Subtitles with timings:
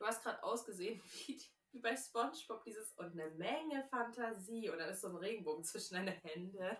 [0.00, 1.40] du hast gerade ausgesehen wie,
[1.72, 5.94] wie bei Spongebob dieses und eine Menge Fantasie und dann ist so ein Regenbogen zwischen
[5.94, 6.76] deine Hände.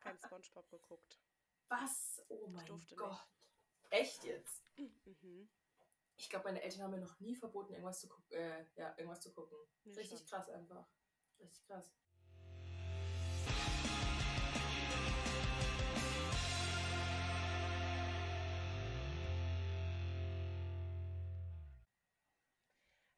[0.00, 1.20] Kein Spongebob geguckt.
[1.68, 2.24] Was?
[2.28, 3.10] Oh mein Gott.
[3.10, 3.28] nicht.
[3.90, 4.64] Echt jetzt?
[4.76, 5.48] Mhm.
[6.16, 9.20] Ich glaube, meine Eltern haben mir noch nie verboten, irgendwas zu, guck äh, ja, irgendwas
[9.20, 9.56] zu gucken.
[9.86, 10.88] Richtig krass einfach.
[11.38, 11.92] Richtig krass.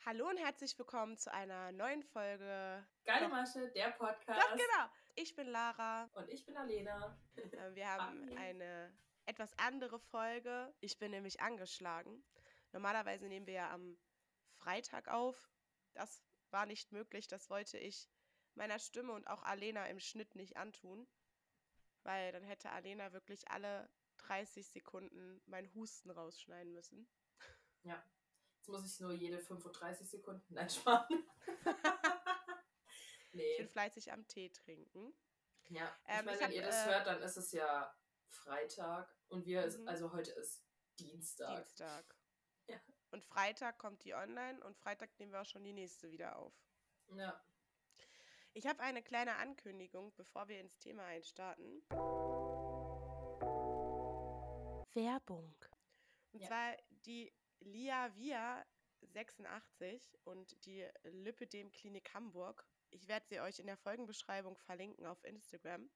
[0.07, 2.87] Hallo und herzlich willkommen zu einer neuen Folge.
[3.05, 3.29] Geile.
[3.29, 4.41] Masche, der Podcast.
[4.41, 4.91] Doch, genau.
[5.15, 6.09] Ich bin Lara.
[6.15, 7.17] Und ich bin Alena.
[7.37, 8.93] Äh, Wir haben eine
[9.27, 10.73] etwas andere Folge.
[10.81, 12.25] Ich bin nämlich angeschlagen.
[12.73, 13.99] Normalerweise nehmen wir ja am
[14.57, 15.51] Freitag auf.
[15.93, 17.29] Das war nicht möglich.
[17.29, 18.09] Das wollte ich
[18.55, 21.07] meiner Stimme und auch Alena im Schnitt nicht antun.
[22.03, 27.07] Weil dann hätte Alena wirklich alle 30 Sekunden meinen Husten rausschneiden müssen.
[27.83, 28.03] Ja.
[28.71, 31.25] Muss ich nur jede 35 Sekunden einsparen.
[33.33, 33.69] Ich bin nee.
[33.69, 35.15] fleißig am Tee trinken.
[35.69, 35.97] Ja.
[36.05, 37.95] Ich Ähm, meine, ich wenn hab, ihr das äh, hört, dann ist es ja
[38.27, 39.15] Freitag.
[39.29, 39.87] Und wir, ist, Mhm.
[39.87, 40.65] also heute ist
[40.99, 41.65] Dienstag.
[41.65, 42.17] Dienstag.
[42.67, 42.81] Ja.
[43.13, 46.53] Und Freitag kommt die online und Freitag nehmen wir auch schon die nächste wieder auf.
[47.15, 47.41] Ja.
[48.53, 51.83] Ich habe eine kleine Ankündigung, bevor wir ins Thema einstarten.
[54.93, 55.55] Werbung.
[56.33, 56.49] Und Ja.
[56.49, 58.67] zwar die Lia Via
[59.03, 62.67] 86 und die Lipidem Klinik Hamburg.
[62.91, 65.91] Ich werde sie euch in der Folgenbeschreibung verlinken auf Instagram.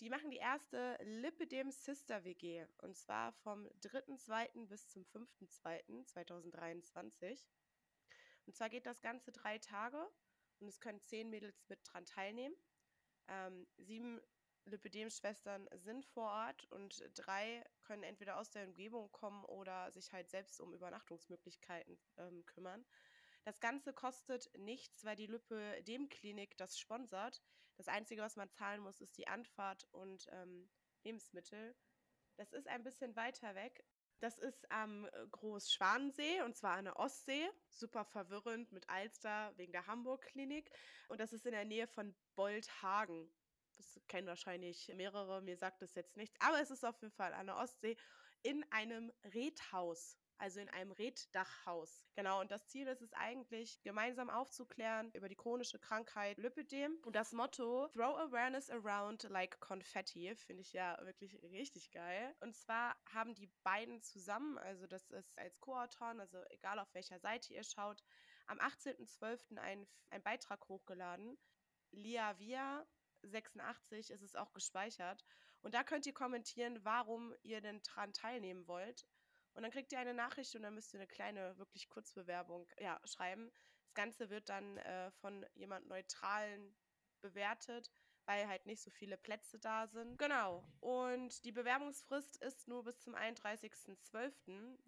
[0.00, 4.66] Die machen die erste Lipidem Sister WG und zwar vom 3.2.
[4.66, 7.42] bis zum 5.2.2023.
[8.46, 10.06] Und zwar geht das Ganze drei Tage
[10.60, 12.54] und es können zehn Mädels mit dran teilnehmen.
[13.28, 14.20] Ähm, sieben
[14.66, 20.28] Lipidem-Schwestern sind vor Ort und drei können entweder aus der Umgebung kommen oder sich halt
[20.28, 22.84] selbst um Übernachtungsmöglichkeiten ähm, kümmern.
[23.44, 27.42] Das Ganze kostet nichts, weil die Lipidem-Klinik das sponsert.
[27.76, 30.68] Das Einzige, was man zahlen muss, ist die Anfahrt und ähm,
[31.04, 31.76] Lebensmittel.
[32.36, 33.84] Das ist ein bisschen weiter weg.
[34.18, 37.48] Das ist am äh, Großschwanensee und zwar an der Ostsee.
[37.68, 40.70] Super verwirrend mit Alster wegen der Hamburg-Klinik.
[41.08, 43.30] Und das ist in der Nähe von Boldhagen.
[43.76, 46.36] Das kennen wahrscheinlich mehrere, mir sagt das jetzt nichts.
[46.40, 47.96] Aber es ist auf jeden Fall an der Ostsee
[48.42, 50.16] in einem Redhaus.
[50.38, 52.04] Also in einem Reddachhaus.
[52.14, 56.98] Genau, und das Ziel ist es eigentlich, gemeinsam aufzuklären über die chronische Krankheit Lipidem.
[57.04, 62.36] Und das Motto, Throw Awareness Around Like Confetti, finde ich ja wirklich richtig geil.
[62.40, 67.18] Und zwar haben die beiden zusammen, also das ist als Co-Autoren, also egal auf welcher
[67.18, 68.04] Seite ihr schaut,
[68.46, 69.56] am 18.12.
[69.56, 71.38] einen ein Beitrag hochgeladen.
[71.92, 72.86] Lia Via
[73.28, 75.24] 86 ist es auch gespeichert.
[75.60, 79.06] Und da könnt ihr kommentieren, warum ihr denn dran teilnehmen wollt.
[79.54, 83.00] Und dann kriegt ihr eine Nachricht und dann müsst ihr eine kleine, wirklich Kurzbewerbung ja,
[83.04, 83.50] schreiben.
[83.84, 86.76] Das Ganze wird dann äh, von jemand Neutralen
[87.22, 87.90] bewertet,
[88.26, 90.18] weil halt nicht so viele Plätze da sind.
[90.18, 90.64] Genau.
[90.80, 94.32] Und die Bewerbungsfrist ist nur bis zum 31.12.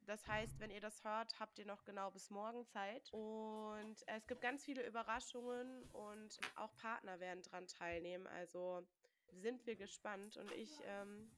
[0.06, 3.08] Das heißt, wenn ihr das hört, habt ihr noch genau bis morgen Zeit.
[3.12, 8.26] Und es gibt ganz viele Überraschungen und auch Partner werden dran teilnehmen.
[8.26, 8.86] Also
[9.32, 10.36] sind wir gespannt.
[10.36, 11.30] Und ich, ähm,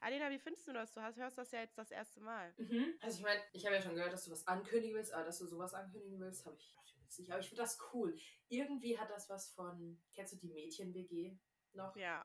[0.00, 0.92] Alena, wie findest du das?
[0.92, 2.52] Du hast, hörst das ja jetzt das erste Mal.
[2.56, 2.94] Mhm.
[3.00, 5.38] Also ich meine, ich habe ja schon gehört, dass du was ankündigen willst, aber dass
[5.38, 6.74] du sowas ankündigen willst, habe ich
[7.16, 7.30] nicht.
[7.30, 8.16] Aber ich finde das cool.
[8.48, 11.38] Irgendwie hat das was von, kennst du die Mädchen-WG
[11.72, 11.96] noch?
[11.96, 12.24] Ja.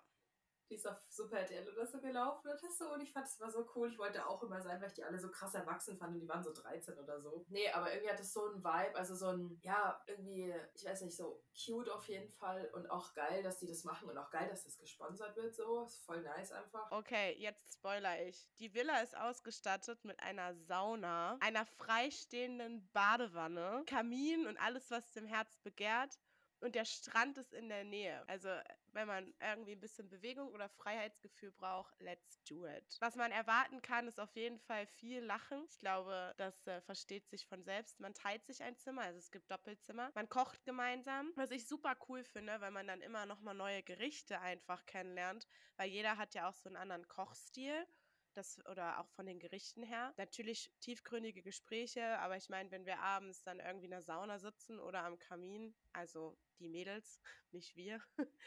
[0.70, 2.94] Die ist auf Super RTL oder so gelaufen oder so.
[2.94, 3.90] Und ich fand das war so cool.
[3.90, 6.28] Ich wollte auch immer sein, weil ich die alle so krass erwachsen fand und die
[6.28, 7.46] waren so 13 oder so.
[7.50, 11.02] Nee, aber irgendwie hat das so einen Vibe, also so ein, ja, irgendwie, ich weiß
[11.02, 14.30] nicht, so cute auf jeden Fall und auch geil, dass die das machen und auch
[14.30, 15.84] geil, dass das gesponsert wird so.
[15.84, 16.92] Ist voll nice einfach.
[16.92, 18.50] Okay, jetzt spoiler ich.
[18.60, 25.26] Die Villa ist ausgestattet mit einer Sauna, einer freistehenden Badewanne, Kamin und alles, was dem
[25.26, 26.18] Herz begehrt.
[26.60, 28.24] Und der Strand ist in der Nähe.
[28.28, 28.50] Also,
[28.94, 32.98] wenn man irgendwie ein bisschen Bewegung oder Freiheitsgefühl braucht, let's do it.
[33.00, 35.66] Was man erwarten kann, ist auf jeden Fall viel Lachen.
[35.70, 38.00] Ich glaube, das äh, versteht sich von selbst.
[38.00, 40.12] Man teilt sich ein Zimmer, also es gibt Doppelzimmer.
[40.16, 43.84] Man kocht gemeinsam, was ich super cool finde, weil man dann immer noch mal neue
[43.84, 45.48] Gerichte einfach kennenlernt,
[45.78, 47.88] weil jeder hat ja auch so einen anderen Kochstil.
[48.36, 50.12] Das, oder auch von den Gerichten her.
[50.18, 54.80] Natürlich tiefgründige Gespräche, aber ich meine, wenn wir abends dann irgendwie in der Sauna sitzen
[54.80, 57.20] oder am Kamin, also die Mädels,
[57.52, 58.02] nicht wir,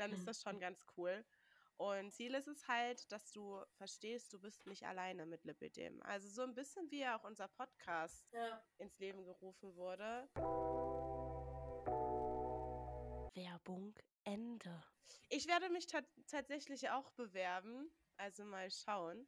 [0.00, 0.26] dann ist Mhm.
[0.26, 1.24] das schon ganz cool.
[1.76, 6.02] Und Ziel ist es halt, dass du verstehst, du bist nicht alleine mit Lipidem.
[6.02, 8.62] Also so ein bisschen wie auch unser Podcast Ja.
[8.78, 10.28] ins Leben gerufen wurde.
[13.34, 13.94] Werbung
[14.24, 14.82] Ende.
[15.28, 17.90] Ich werde mich ta tatsächlich auch bewerben.
[18.16, 19.26] Also mal schauen.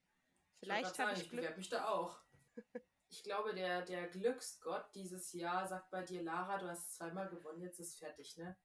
[0.61, 1.41] Ich Vielleicht habe ich ich Glück.
[1.43, 2.19] bewerbe mich da auch.
[3.15, 7.61] Ich glaube, der, der Glücksgott dieses Jahr sagt bei dir, Lara, du hast zweimal gewonnen,
[7.61, 8.57] jetzt ist fertig, ne?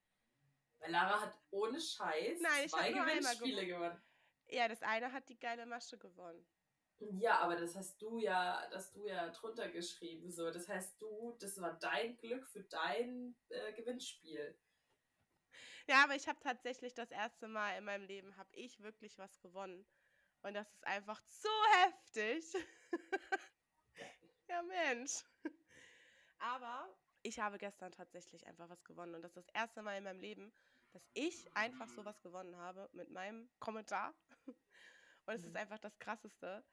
[0.80, 4.02] Weil Lara hat ohne Scheiß Nein, zwei Gewinnspiele gewonnen.
[4.48, 6.46] Ja, das eine hat die geile Masche gewonnen.
[7.00, 10.32] Ja, aber das hast du ja, das du ja drunter geschrieben.
[10.32, 14.58] So, das heißt du, das war dein Glück für dein äh, Gewinnspiel.
[15.88, 19.40] Ja, aber ich habe tatsächlich das erste Mal in meinem Leben habe ich wirklich was
[19.40, 19.86] gewonnen.
[20.42, 21.50] Und das ist einfach so
[21.84, 22.54] heftig.
[24.50, 25.24] ja, Mensch.
[26.40, 26.90] Aber
[27.22, 29.16] ich habe gestern tatsächlich einfach was gewonnen.
[29.16, 30.54] Und das ist das erste Mal in meinem Leben,
[30.92, 34.14] dass ich einfach so was gewonnen habe mit meinem Kommentar.
[35.26, 35.58] Und es ist mhm.
[35.58, 36.64] einfach das Krasseste.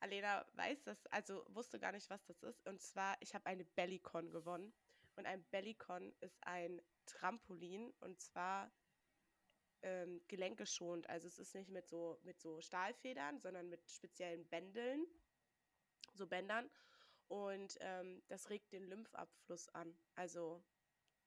[0.00, 2.64] Alena weiß das, also wusste gar nicht, was das ist.
[2.66, 4.72] Und zwar, ich habe eine Bellycon gewonnen.
[5.16, 8.70] Und ein Bellycon ist ein Trampolin und zwar
[9.82, 11.08] ähm, gelenkeschonend.
[11.08, 15.04] Also es ist nicht mit so, mit so Stahlfedern, sondern mit speziellen Bändeln,
[16.14, 16.70] so Bändern.
[17.26, 19.98] Und ähm, das regt den Lymphabfluss an.
[20.14, 20.64] Also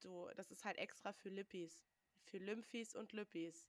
[0.00, 1.80] du, das ist halt extra für Lippis,
[2.24, 3.68] für Lymphis und Lippis.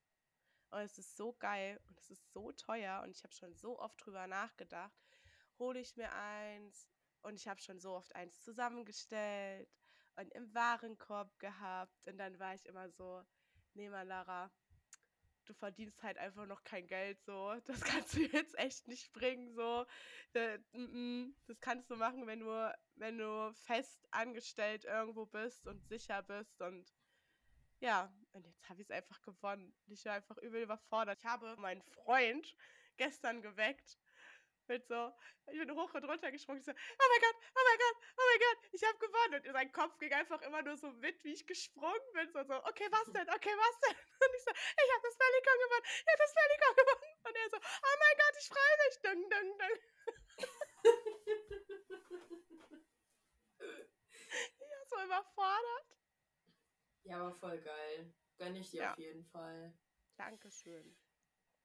[0.69, 3.79] Und es ist so geil und es ist so teuer und ich habe schon so
[3.79, 4.97] oft drüber nachgedacht.
[5.59, 6.87] Hole ich mir eins
[7.21, 9.69] und ich habe schon so oft eins zusammengestellt
[10.15, 13.23] und im Warenkorb gehabt und dann war ich immer so,
[13.73, 14.51] nee mal Lara,
[15.45, 19.53] du verdienst halt einfach noch kein Geld so, das kannst du jetzt echt nicht bringen
[19.53, 19.85] so,
[20.33, 20.59] das
[21.59, 26.91] kannst du machen, wenn du, wenn du fest angestellt irgendwo bist und sicher bist und
[27.83, 29.75] ja, und jetzt habe ich es einfach gewonnen.
[29.87, 31.19] Ich war einfach übel überfordert.
[31.19, 32.55] Ich habe meinen Freund
[32.95, 33.99] gestern geweckt
[34.67, 35.11] mit so,
[35.51, 36.61] ich bin hoch und runter gesprungen.
[36.61, 36.75] Ich so, oh
[37.11, 39.45] mein Gott, oh mein Gott, oh mein Gott, ich habe gewonnen.
[39.45, 42.31] Und sein Kopf ging einfach immer nur so mit, wie ich gesprungen bin.
[42.31, 43.97] So, so okay, was denn, okay, was denn?
[44.23, 47.03] Und ich so, ich habe das Pelikon gewonnen, ich habe das Pelikon gewonnen.
[47.27, 48.95] Und er so, oh mein Gott, ich freue mich.
[49.03, 49.79] Ding, ding, ding.
[54.55, 56.02] ich war so überfordert.
[57.03, 58.13] Ja, aber voll geil.
[58.37, 58.91] Gönn ich dir ja.
[58.91, 59.73] auf jeden Fall.
[60.17, 60.95] Dankeschön.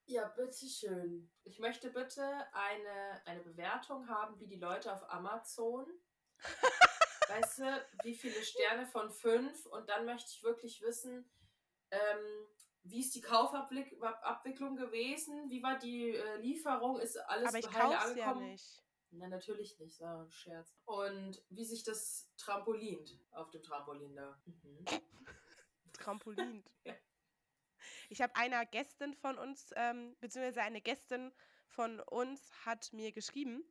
[0.06, 1.30] Ja, bitteschön.
[1.44, 5.86] Ich möchte bitte eine, eine Bewertung haben, wie die Leute auf Amazon.
[7.28, 9.66] weißt du, wie viele Sterne von fünf?
[9.66, 11.30] Und dann möchte ich wirklich wissen,
[11.90, 12.46] ähm,
[12.84, 15.50] wie ist die Kaufabwicklung gewesen?
[15.50, 16.98] Wie war die äh, Lieferung?
[16.98, 18.44] Ist alles Aber ich heile angekommen?
[18.44, 18.87] Ja nicht.
[19.10, 20.74] Na, natürlich nicht, so ein Scherz.
[20.84, 24.40] Und wie sich das trampolint auf dem Trampolin da.
[24.44, 24.84] Mhm.
[25.92, 26.70] Trampolint.
[26.84, 26.94] ja.
[28.10, 31.32] Ich habe einer Gästin von uns, ähm, beziehungsweise eine Gästin
[31.66, 33.62] von uns hat mir geschrieben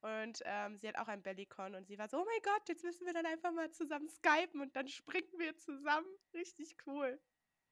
[0.00, 2.84] und ähm, sie hat auch ein Bellycon und sie war so, oh mein Gott, jetzt
[2.84, 6.06] müssen wir dann einfach mal zusammen skypen und dann springen wir zusammen.
[6.34, 7.20] Richtig cool.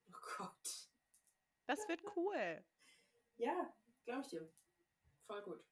[0.09, 0.88] Oh Gott.
[1.67, 2.65] Das wird cool.
[3.37, 3.75] Ja,
[4.05, 4.53] glaube ich dir.
[5.27, 5.65] Voll gut.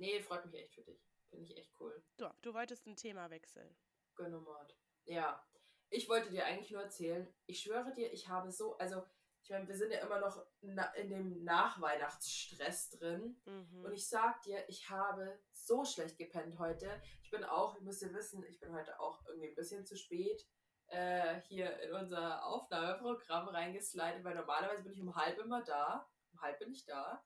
[0.00, 1.06] Nee, freut mich echt für dich.
[1.28, 2.02] Finde ich echt cool.
[2.16, 3.76] Du, du wolltest ein Thema wechseln.
[4.14, 4.74] Gönnomord.
[5.04, 5.46] Ja.
[5.90, 9.04] Ich wollte dir eigentlich nur erzählen, ich schwöre dir, ich habe so, also
[9.42, 13.40] ich meine, wir sind ja immer noch in dem Nachweihnachtsstress drin.
[13.44, 13.84] Mhm.
[13.84, 17.02] Und ich sag dir, ich habe so schlecht gepennt heute.
[17.22, 19.96] Ich bin auch, ihr müsst ihr wissen, ich bin heute auch irgendwie ein bisschen zu
[19.96, 20.46] spät
[20.86, 26.08] äh, hier in unser Aufnahmeprogramm reingeslidet, weil normalerweise bin ich um halb immer da.
[26.32, 27.22] Um halb bin ich da.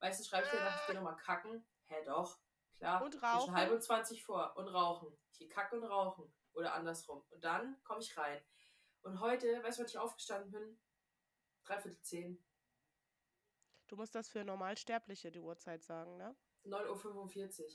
[0.00, 1.64] Weißt du, schreibe ich dir nach, ich gehe nochmal kacken.
[1.90, 2.38] Hä, doch.
[2.78, 3.02] Klar.
[3.02, 3.40] Und rauchen.
[3.40, 4.56] Zwischen halb und 20 vor.
[4.56, 5.18] Und rauchen.
[5.32, 6.32] Ich gehe kacken und rauchen.
[6.52, 7.24] Oder andersrum.
[7.30, 8.40] Und dann komme ich rein.
[9.02, 10.80] Und heute, weißt du, wann ich aufgestanden bin?
[11.64, 12.44] Dreiviertel zehn.
[13.88, 16.36] Du musst das für Normalsterbliche die Uhrzeit sagen, ne?
[16.64, 17.70] 9.45 Uhr.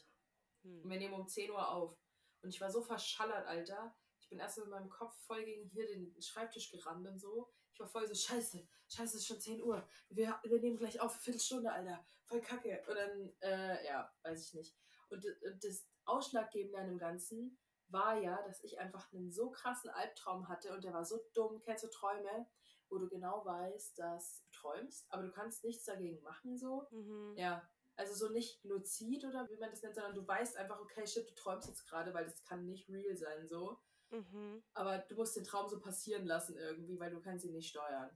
[0.63, 0.82] Hm.
[0.84, 1.98] Und wir nehmen um 10 Uhr auf.
[2.42, 3.96] Und ich war so verschallert, Alter.
[4.20, 7.54] Ich bin erst mit meinem Kopf voll gegen hier den Schreibtisch gerannt und so.
[7.75, 9.88] Ich war voll so, scheiße, scheiße, es ist schon 10 Uhr.
[10.10, 12.03] Wir, wir nehmen gleich auf, Viertelstunde, Alter.
[12.24, 12.82] Voll kacke.
[12.88, 14.75] Und dann, äh, ja, weiß ich nicht.
[15.10, 17.58] Und, und das Ausschlaggebende an dem Ganzen
[17.89, 21.62] war ja, dass ich einfach einen so krassen Albtraum hatte und der war so dumm.
[21.62, 22.48] Kennst du Träume?
[22.89, 26.88] wo du genau weißt, dass du träumst, aber du kannst nichts dagegen machen, so.
[26.91, 27.36] Mhm.
[27.38, 27.67] Ja.
[27.98, 31.29] Also so nicht luzid oder wie man das nennt, sondern du weißt einfach, okay, shit,
[31.29, 33.79] du träumst jetzt gerade, weil das kann nicht real sein, so.
[34.12, 34.64] Mhm.
[34.74, 38.16] Aber du musst den Traum so passieren lassen irgendwie, weil du kannst ihn nicht steuern.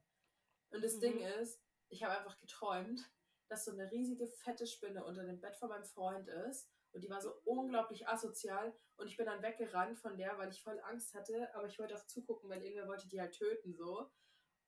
[0.71, 1.01] Und das mhm.
[1.01, 3.01] Ding ist, ich habe einfach geträumt,
[3.49, 7.09] dass so eine riesige fette Spinne unter dem Bett von meinem Freund ist und die
[7.09, 11.13] war so unglaublich asozial und ich bin dann weggerannt von der, weil ich voll Angst
[11.13, 14.11] hatte, aber ich wollte auch zugucken, weil irgendwer wollte die halt töten so.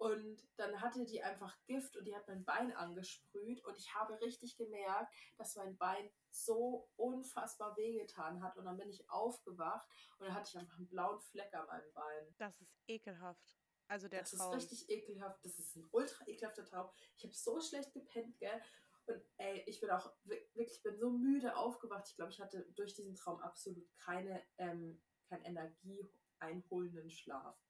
[0.02, 4.20] Und dann hatte die einfach Gift und die hat mein Bein angesprüht und ich habe
[4.20, 8.58] richtig gemerkt, dass mein Bein so unfassbar wehgetan hat.
[8.58, 11.94] Und dann bin ich aufgewacht und dann hatte ich einfach einen blauen Fleck an meinem
[11.94, 12.36] Bein.
[12.40, 13.60] Das ist ekelhaft.
[13.88, 14.52] Also der das Traum.
[14.52, 15.46] Das ist richtig ekelhaft.
[15.46, 16.90] Das ist ein ultra ekelhafter Traum.
[17.16, 18.60] Ich habe so schlecht gepennt, gell?
[19.06, 22.08] Und ey, ich bin auch wirklich, ich bin so müde aufgewacht.
[22.10, 27.62] Ich glaube, ich hatte durch diesen Traum absolut keine, ähm, keinen energieeinholenden Schlaf.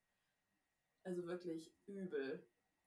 [1.04, 2.46] Also wirklich übel.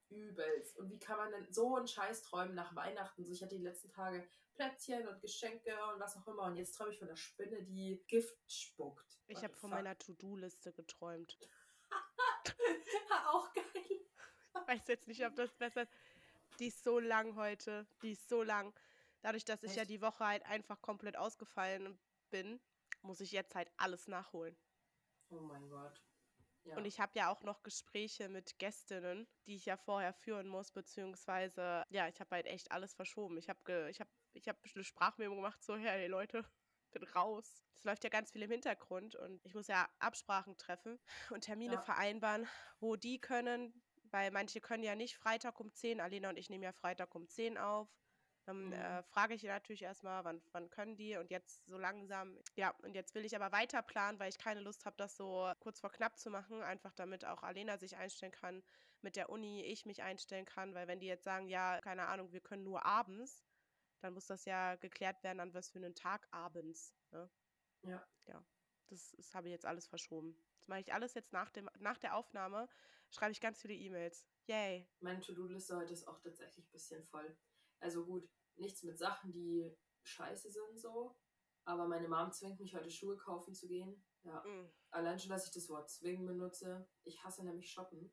[0.09, 0.77] Übelst.
[0.77, 3.23] Und wie kann man denn so einen Scheiß träumen nach Weihnachten?
[3.23, 6.43] So, ich hatte die letzten Tage Plätzchen und Geschenke und was auch immer.
[6.43, 9.19] Und jetzt träume ich von der Spinne, die Gift spuckt.
[9.27, 11.37] Ich habe von meiner To-Do-Liste geträumt.
[13.27, 13.65] auch geil.
[13.75, 15.91] Ich weiß jetzt nicht, ob das besser ist.
[16.59, 17.85] Die ist so lang heute.
[18.01, 18.73] Die ist so lang.
[19.21, 19.77] Dadurch, dass ich Echt?
[19.77, 21.97] ja die Woche halt einfach komplett ausgefallen
[22.29, 22.59] bin,
[23.01, 24.55] muss ich jetzt halt alles nachholen.
[25.29, 26.01] Oh mein Gott.
[26.65, 26.77] Ja.
[26.77, 30.71] Und ich habe ja auch noch Gespräche mit Gästinnen, die ich ja vorher führen muss,
[30.71, 33.37] beziehungsweise, ja, ich habe halt echt alles verschoben.
[33.37, 36.43] Ich habe ich hab, ich hab eine Sprachmemo gemacht, so, hey Leute,
[36.91, 37.63] bin raus.
[37.75, 41.75] Es läuft ja ganz viel im Hintergrund und ich muss ja Absprachen treffen und Termine
[41.75, 41.81] ja.
[41.81, 42.47] vereinbaren,
[42.79, 46.63] wo die können, weil manche können ja nicht Freitag um 10, Alena und ich nehmen
[46.63, 47.89] ja Freitag um 10 auf.
[48.45, 48.73] Dann mhm.
[48.73, 52.93] äh, frage ich natürlich erstmal, wann, wann können die und jetzt so langsam, ja, und
[52.93, 55.91] jetzt will ich aber weiter planen, weil ich keine Lust habe, das so kurz vor
[55.91, 58.63] knapp zu machen, einfach damit auch Alena sich einstellen kann,
[59.01, 62.31] mit der Uni ich mich einstellen kann, weil wenn die jetzt sagen, ja, keine Ahnung,
[62.31, 63.43] wir können nur abends,
[63.99, 66.93] dann muss das ja geklärt werden, an was für einen Tag abends.
[67.11, 67.29] Ne?
[67.81, 68.07] Ja.
[68.27, 68.43] Ja,
[68.87, 70.37] das, das habe ich jetzt alles verschoben.
[70.57, 72.67] Das mache ich alles jetzt nach, dem, nach der Aufnahme,
[73.09, 74.27] schreibe ich ganz viele E-Mails.
[74.47, 74.87] Yay.
[74.99, 77.35] Meine To-Do-Liste heute ist auch tatsächlich ein bisschen voll.
[77.85, 81.15] Also gut, nichts mit Sachen, die scheiße sind so.
[81.65, 84.03] Aber meine Mom zwingt mich heute Schuhe kaufen zu gehen.
[84.23, 84.43] Ja.
[84.43, 84.71] Mm.
[84.89, 86.89] Allein schon, dass ich das Wort zwingen benutze.
[87.03, 88.11] Ich hasse nämlich shoppen.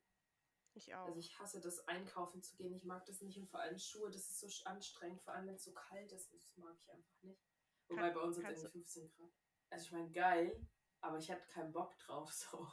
[0.75, 1.07] Ich auch.
[1.07, 2.75] Also ich hasse das Einkaufen zu gehen.
[2.75, 5.55] Ich mag das nicht und vor allem Schuhe, das ist so anstrengend, vor allem wenn
[5.55, 6.35] es so kalt ist.
[6.35, 7.43] Das mag ich einfach nicht.
[7.88, 9.33] Wobei Kann, bei uns sind es 15 Grad.
[9.71, 10.69] Also ich meine, geil,
[11.00, 12.69] aber ich hatte keinen Bock drauf so.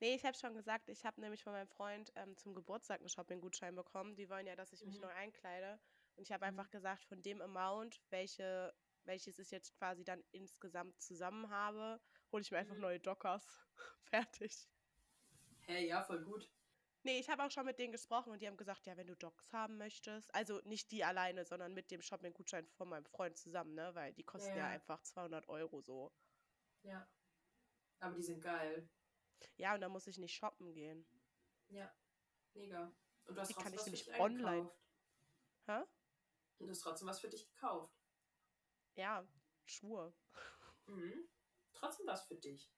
[0.00, 3.10] Nee, ich habe schon gesagt, ich habe nämlich von meinem Freund ähm, zum Geburtstag einen
[3.10, 4.16] Shopping-Gutschein bekommen.
[4.16, 5.02] Die wollen ja, dass ich mich mhm.
[5.02, 5.80] neu einkleide.
[6.16, 6.50] Und ich habe mhm.
[6.50, 12.00] einfach gesagt, von dem Amount, welche, welches ich jetzt quasi dann insgesamt zusammen habe,
[12.32, 12.82] hole ich mir einfach mhm.
[12.82, 13.44] neue Dockers.
[14.04, 14.68] Fertig.
[15.62, 16.50] Hey, ja, voll gut.
[17.06, 19.14] Nee, ich habe auch schon mit denen gesprochen und die haben gesagt, ja, wenn du
[19.14, 23.74] Docs haben möchtest, also nicht die alleine, sondern mit dem Shopping-Gutschein von meinem Freund zusammen,
[23.74, 26.14] ne, weil die kosten ja, ja einfach 200 Euro so.
[26.82, 27.06] Ja.
[28.00, 28.88] Aber die sind geil.
[29.56, 31.06] Ja, und da muss ich nicht shoppen gehen.
[31.68, 31.94] Ja,
[32.54, 32.90] mega.
[33.26, 34.70] Und du hast die kann ich nämlich online.
[35.66, 35.82] Hä?
[36.58, 37.94] Und du hast trotzdem was für dich gekauft.
[38.94, 39.26] Ja,
[39.64, 40.14] Schuhe.
[40.86, 41.28] Mhm.
[41.72, 42.70] Trotzdem was für dich.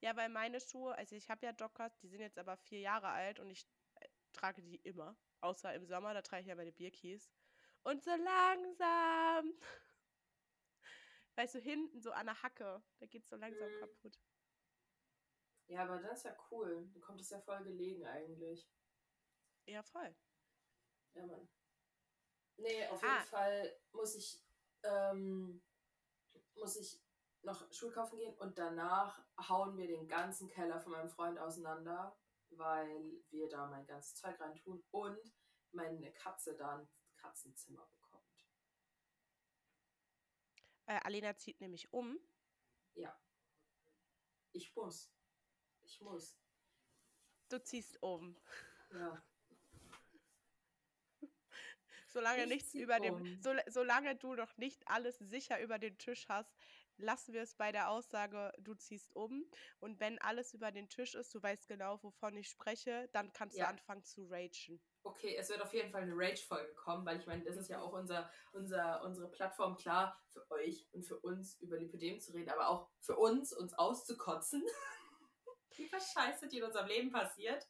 [0.00, 3.08] Ja, weil meine Schuhe, also ich habe ja Dockers, die sind jetzt aber vier Jahre
[3.08, 3.66] alt und ich
[4.00, 5.16] äh, trage die immer.
[5.40, 7.30] Außer im Sommer, da trage ich ja meine Bierkies.
[7.82, 9.52] Und so langsam.
[11.36, 13.80] Weißt du, hinten so an der Hacke, da geht es so langsam mhm.
[13.80, 14.18] kaputt.
[15.66, 16.88] Ja, aber das ist ja cool.
[16.92, 18.68] Du kommt es ja voll gelegen eigentlich.
[19.66, 20.14] Ja, voll.
[21.14, 21.48] Ja, Mann.
[22.56, 23.24] Nee, auf jeden ah.
[23.24, 24.42] Fall muss ich,
[24.82, 25.62] ähm,
[26.56, 27.02] muss ich
[27.42, 32.16] noch Schuhe kaufen gehen und danach hauen wir den ganzen Keller von meinem Freund auseinander,
[32.50, 35.34] weil wir da mein ganzes Zeug rein tun und
[35.72, 38.46] meine Katze da ein Katzenzimmer bekommt.
[40.86, 42.18] Äh, Alena zieht nämlich um.
[42.94, 43.18] Ja.
[44.52, 45.12] Ich muss.
[45.82, 46.38] Ich muss.
[47.48, 48.36] Du ziehst um.
[48.92, 49.22] Ja.
[52.14, 53.02] Solange ich nichts über um.
[53.02, 56.56] dem, so, solange du noch nicht alles sicher über den Tisch hast,
[56.96, 59.44] lassen wir es bei der Aussage, du ziehst um.
[59.80, 63.56] Und wenn alles über den Tisch ist, du weißt genau, wovon ich spreche, dann kannst
[63.56, 63.64] ja.
[63.64, 64.80] du anfangen zu ragen.
[65.02, 67.80] Okay, es wird auf jeden Fall eine Rage-Folge kommen, weil ich meine, das ist ja
[67.80, 72.50] auch unser, unser, unsere Plattform, klar, für euch und für uns über Lipidem zu reden,
[72.50, 74.64] aber auch für uns, uns auszukotzen.
[75.76, 77.68] Wie was Scheiße, die in unserem Leben passiert.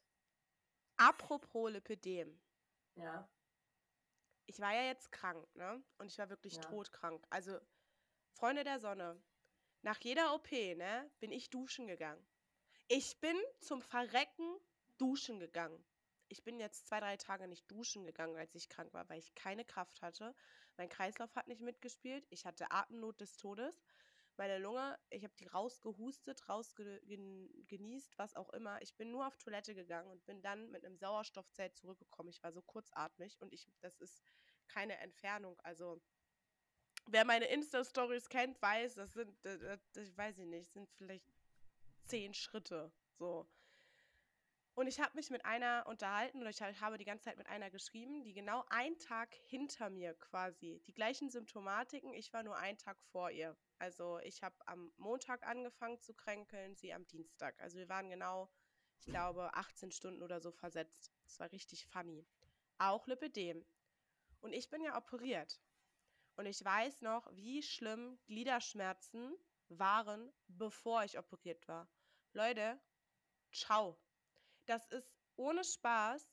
[0.96, 2.40] Apropos Lipidem.
[2.96, 3.28] Ja.
[4.46, 5.82] Ich war ja jetzt krank, ne?
[5.98, 6.60] Und ich war wirklich ja.
[6.62, 7.24] todkrank.
[7.30, 7.58] Also
[8.32, 9.20] Freunde der Sonne,
[9.82, 12.24] nach jeder OP, ne, bin ich duschen gegangen.
[12.88, 14.58] Ich bin zum Verrecken
[14.98, 15.82] duschen gegangen.
[16.28, 19.34] Ich bin jetzt zwei, drei Tage nicht duschen gegangen, als ich krank war, weil ich
[19.34, 20.34] keine Kraft hatte.
[20.76, 22.26] Mein Kreislauf hat nicht mitgespielt.
[22.30, 23.82] Ich hatte Atemnot des Todes.
[24.36, 28.82] Meine Lunge, ich habe die rausgehustet, rausgenießt, was auch immer.
[28.82, 32.30] Ich bin nur auf Toilette gegangen und bin dann mit einem Sauerstoffzelt zurückgekommen.
[32.30, 34.22] Ich war so kurzatmig und ich, das ist
[34.66, 35.60] keine Entfernung.
[35.62, 36.00] Also
[37.06, 41.32] wer meine Insta-Stories kennt, weiß, das sind, das, ich weiß ich nicht, sind vielleicht
[42.04, 42.92] zehn Schritte.
[43.18, 43.48] So.
[44.74, 47.70] Und ich habe mich mit einer unterhalten oder ich habe die ganze Zeit mit einer
[47.70, 52.78] geschrieben, die genau einen Tag hinter mir quasi, die gleichen Symptomatiken, ich war nur einen
[52.78, 53.56] Tag vor ihr.
[53.78, 57.58] Also ich habe am Montag angefangen zu kränkeln, sie am Dienstag.
[57.60, 58.50] Also wir waren genau,
[58.98, 61.12] ich glaube, 18 Stunden oder so versetzt.
[61.24, 62.26] Das war richtig funny.
[62.78, 63.64] Auch Lipidem.
[64.40, 65.60] Und ich bin ja operiert.
[66.36, 69.36] Und ich weiß noch, wie schlimm Gliederschmerzen
[69.68, 71.88] waren, bevor ich operiert war.
[72.32, 72.80] Leute,
[73.52, 73.98] ciao.
[74.66, 76.28] Das ist ohne Spaß.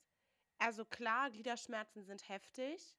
[0.58, 2.96] Also klar, Gliederschmerzen sind heftig.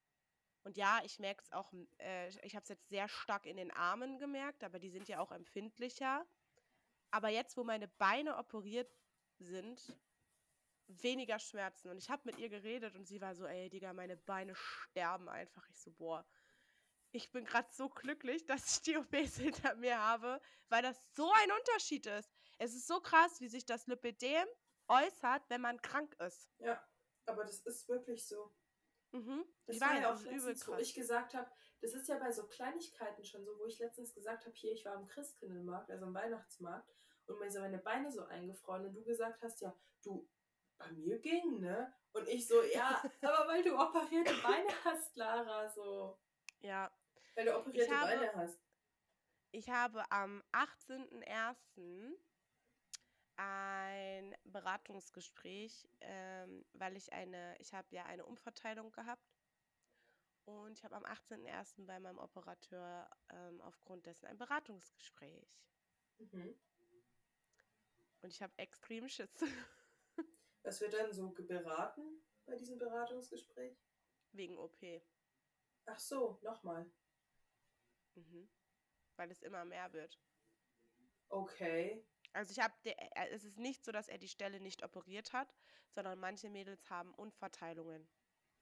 [0.63, 3.71] Und ja, ich merke es auch, äh, ich habe es jetzt sehr stark in den
[3.71, 6.25] Armen gemerkt, aber die sind ja auch empfindlicher.
[7.11, 8.89] Aber jetzt, wo meine Beine operiert
[9.39, 9.97] sind,
[10.87, 11.89] weniger Schmerzen.
[11.89, 15.29] Und ich habe mit ihr geredet und sie war so, ey, Digga, meine Beine sterben
[15.29, 15.67] einfach.
[15.69, 16.25] Ich so, boah,
[17.11, 21.31] ich bin gerade so glücklich, dass ich die OPs hinter mir habe, weil das so
[21.31, 22.31] ein Unterschied ist.
[22.57, 24.47] Es ist so krass, wie sich das Lipidem
[24.87, 26.49] äußert, wenn man krank ist.
[26.59, 26.83] Ja,
[27.25, 28.53] aber das ist wirklich so.
[29.13, 29.45] Mhm.
[29.67, 31.49] Das war ja auch letztens, wo ich gesagt habe,
[31.81, 34.83] das ist ja bei so Kleinigkeiten schon so, wo ich letztens gesagt habe, hier, ich
[34.85, 36.89] war am Christkindlmarkt, also am Weihnachtsmarkt,
[37.27, 40.27] und mir sind meine Beine so eingefroren und du gesagt hast, ja, du,
[40.77, 41.93] bei mir ging, ne?
[42.11, 46.19] Und ich so, ja, aber weil du operierte Beine hast, Lara, so.
[46.61, 46.91] Ja,
[47.35, 48.59] Weil du operierte habe- Beine hast.
[49.51, 52.17] ich habe am 18.01.
[53.35, 59.33] ein Beratungsgespräch, ähm, weil ich eine, ich habe ja eine Umverteilung gehabt
[60.45, 61.85] und ich habe am 18.01.
[61.85, 65.47] bei meinem Operateur ähm, aufgrund dessen ein Beratungsgespräch.
[66.19, 66.55] Mhm.
[68.21, 69.33] Und ich habe extrem Schiss.
[70.63, 73.77] Was wird dann so beraten bei diesem Beratungsgespräch?
[74.31, 74.77] Wegen OP.
[75.85, 76.89] Ach so, nochmal.
[78.15, 78.49] Mhm.
[79.17, 80.19] Weil es immer mehr wird.
[81.29, 82.05] Okay.
[82.33, 82.73] Also ich habe,
[83.31, 85.53] es ist nicht so, dass er die Stelle nicht operiert hat,
[85.91, 88.07] sondern manche Mädels haben Unverteilungen.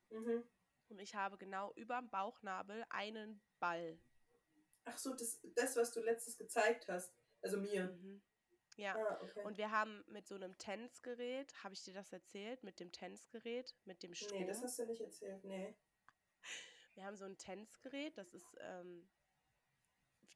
[0.10, 0.44] Mhm.
[0.90, 3.98] Und ich habe genau über dem Bauchnabel einen Ball.
[4.84, 7.13] Ach so, das, das, was du letztens gezeigt hast.
[7.42, 7.86] Also mir.
[7.86, 8.22] Mhm.
[8.78, 8.96] Ja.
[8.96, 9.44] Ah, okay.
[9.46, 12.63] Und wir haben mit so einem Tänzgerät, habe ich dir das erzählt?
[12.63, 14.40] Mit dem Tänzgerät, mit dem Strom.
[14.40, 15.44] nee, das hast du nicht erzählt.
[15.44, 15.75] Nee.
[16.96, 19.08] wir haben so ein Tänzgerät, das ist, ähm,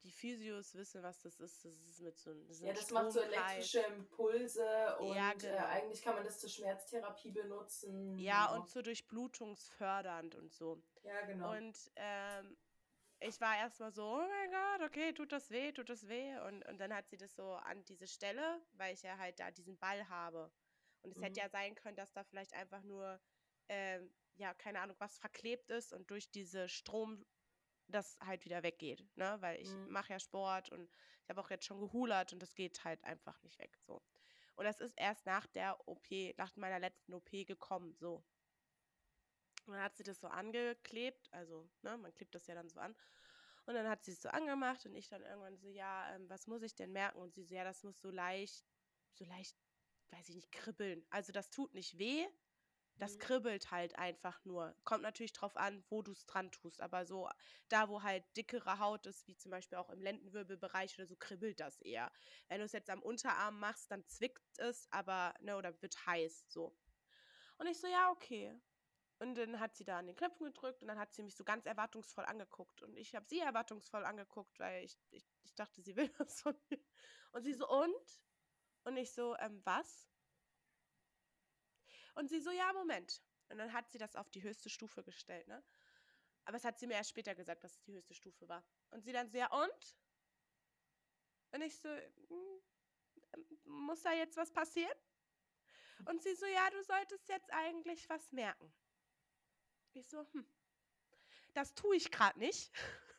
[0.02, 1.64] die Physios wissen, was das ist.
[1.64, 5.66] Das ist mit so ist Ja, das macht so elektrische Impulse und Ja, äh, genau.
[5.66, 8.18] eigentlich kann man das zur Schmerztherapie benutzen.
[8.18, 10.82] Ja, und so durchblutungsfördernd und so.
[11.02, 11.52] Ja, genau.
[11.52, 12.56] Und ähm,
[13.20, 16.38] ich war erstmal so, oh mein Gott, okay, tut das weh, tut das weh.
[16.40, 19.50] Und, und dann hat sie das so an diese Stelle, weil ich ja halt da
[19.50, 20.52] diesen Ball habe.
[21.02, 21.44] Und es hätte Mhm.
[21.44, 23.20] ja sein können, dass da vielleicht einfach nur,
[23.68, 27.24] ähm, ja, keine Ahnung, was verklebt ist und durch diese Strom
[27.88, 29.36] das halt wieder weggeht, ne?
[29.40, 29.90] Weil ich Mhm.
[29.90, 30.90] mache ja Sport und
[31.22, 34.02] ich habe auch jetzt schon gehulert und das geht halt einfach nicht weg, so.
[34.56, 38.24] Und das ist erst nach der OP, nach meiner letzten OP gekommen, so.
[39.66, 42.78] Und dann hat sie das so angeklebt, also, ne, man klebt das ja dann so
[42.78, 42.94] an.
[43.66, 46.46] Und dann hat sie es so angemacht und ich dann irgendwann so, ja, ähm, was
[46.46, 47.18] muss ich denn merken?
[47.20, 48.64] Und sie so, ja, das muss so leicht,
[49.12, 49.56] so leicht,
[50.10, 51.04] weiß ich nicht, kribbeln.
[51.10, 52.26] Also das tut nicht weh,
[52.98, 53.18] das Mhm.
[53.18, 54.76] kribbelt halt einfach nur.
[54.84, 56.80] Kommt natürlich drauf an, wo du es dran tust.
[56.80, 57.28] Aber so
[57.68, 61.60] da, wo halt dickere Haut ist, wie zum Beispiel auch im Lendenwirbelbereich oder so, kribbelt
[61.60, 62.12] das eher.
[62.48, 66.46] Wenn du es jetzt am Unterarm machst, dann zwickt es, aber, ne, oder wird heiß,
[66.48, 66.76] so.
[67.58, 68.60] Und ich so, ja, okay.
[69.18, 71.44] Und dann hat sie da an den Knöpfen gedrückt und dann hat sie mich so
[71.44, 72.82] ganz erwartungsvoll angeguckt.
[72.82, 76.56] Und ich habe sie erwartungsvoll angeguckt, weil ich, ich, ich dachte, sie will was von
[76.70, 76.80] mir.
[77.32, 78.22] Und sie so, und?
[78.84, 80.10] Und ich so, ähm, was?
[82.16, 83.22] Und sie so, ja, Moment.
[83.48, 85.62] Und dann hat sie das auf die höchste Stufe gestellt, ne?
[86.44, 88.64] Aber es hat sie mir erst später gesagt, dass es die höchste Stufe war.
[88.90, 89.96] Und sie dann so, ja, und?
[91.52, 92.62] Und ich so, "Hm,
[93.64, 94.92] muss da jetzt was passieren?
[96.06, 98.72] Und sie so, ja, du solltest jetzt eigentlich was merken.
[99.94, 100.46] Ich so, hm,
[101.54, 102.70] das tue ich gerade nicht.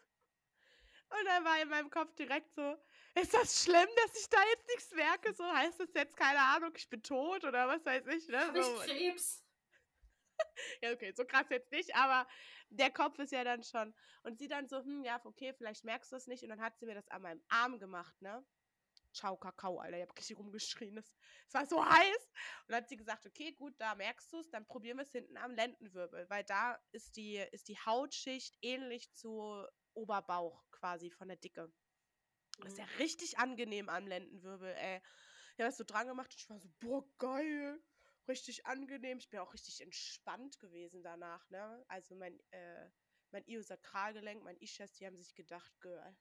[1.10, 2.78] Und dann war in meinem Kopf direkt so,
[3.22, 5.34] ist das schlimm, dass ich da jetzt nichts merke?
[5.34, 8.40] So heißt es jetzt, keine Ahnung, ich bin tot oder was weiß ich, ne?
[8.40, 9.44] Hab ich So, Krebs?
[10.82, 12.28] ja, okay, so krass jetzt nicht, aber
[12.70, 13.94] der Kopf ist ja dann schon.
[14.24, 16.44] Und sie dann so, hm, ja, okay, vielleicht merkst du es nicht.
[16.44, 18.46] Und dann hat sie mir das an meinem Arm gemacht, ne?
[19.14, 19.98] Ciao, Kakao, Alter.
[19.98, 20.98] Ich hab richtig rumgeschrien.
[20.98, 21.12] Es
[21.48, 22.30] es war so heiß.
[22.68, 25.12] Und dann hat sie gesagt, okay, gut, da merkst du es, dann probieren wir es
[25.12, 31.28] hinten am Lendenwirbel, weil da ist die, ist die Hautschicht ähnlich zu Oberbauch quasi von
[31.30, 31.72] der Dicke.
[32.60, 32.98] Das ist ja Mhm.
[33.00, 34.98] richtig angenehm am Lendenwirbel, ey.
[34.98, 37.80] Ich habe das so dran gemacht und ich war so, boah, geil.
[38.28, 39.18] Richtig angenehm.
[39.20, 41.84] Ich bin auch richtig entspannt gewesen danach, ne?
[41.88, 42.90] Also mein, äh,
[43.32, 46.16] mein Iliosakralgelenk, mein Ischias, die haben sich gedacht, Girl,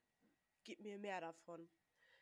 [0.65, 1.69] gib mir mehr davon.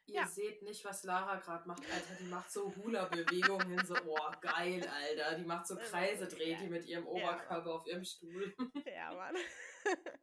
[0.07, 0.27] Ihr Ja.
[0.27, 2.15] seht nicht, was Lara gerade macht, Alter.
[2.21, 5.35] Die macht so Hula-Bewegungen, so, oh, geil, Alter.
[5.37, 5.77] Die macht so
[6.23, 6.61] Kreise, dreht ja.
[6.61, 7.11] die mit ihrem Ja.
[7.11, 8.55] Oberkörper auf ihrem Stuhl.
[8.87, 9.37] ja, Mann.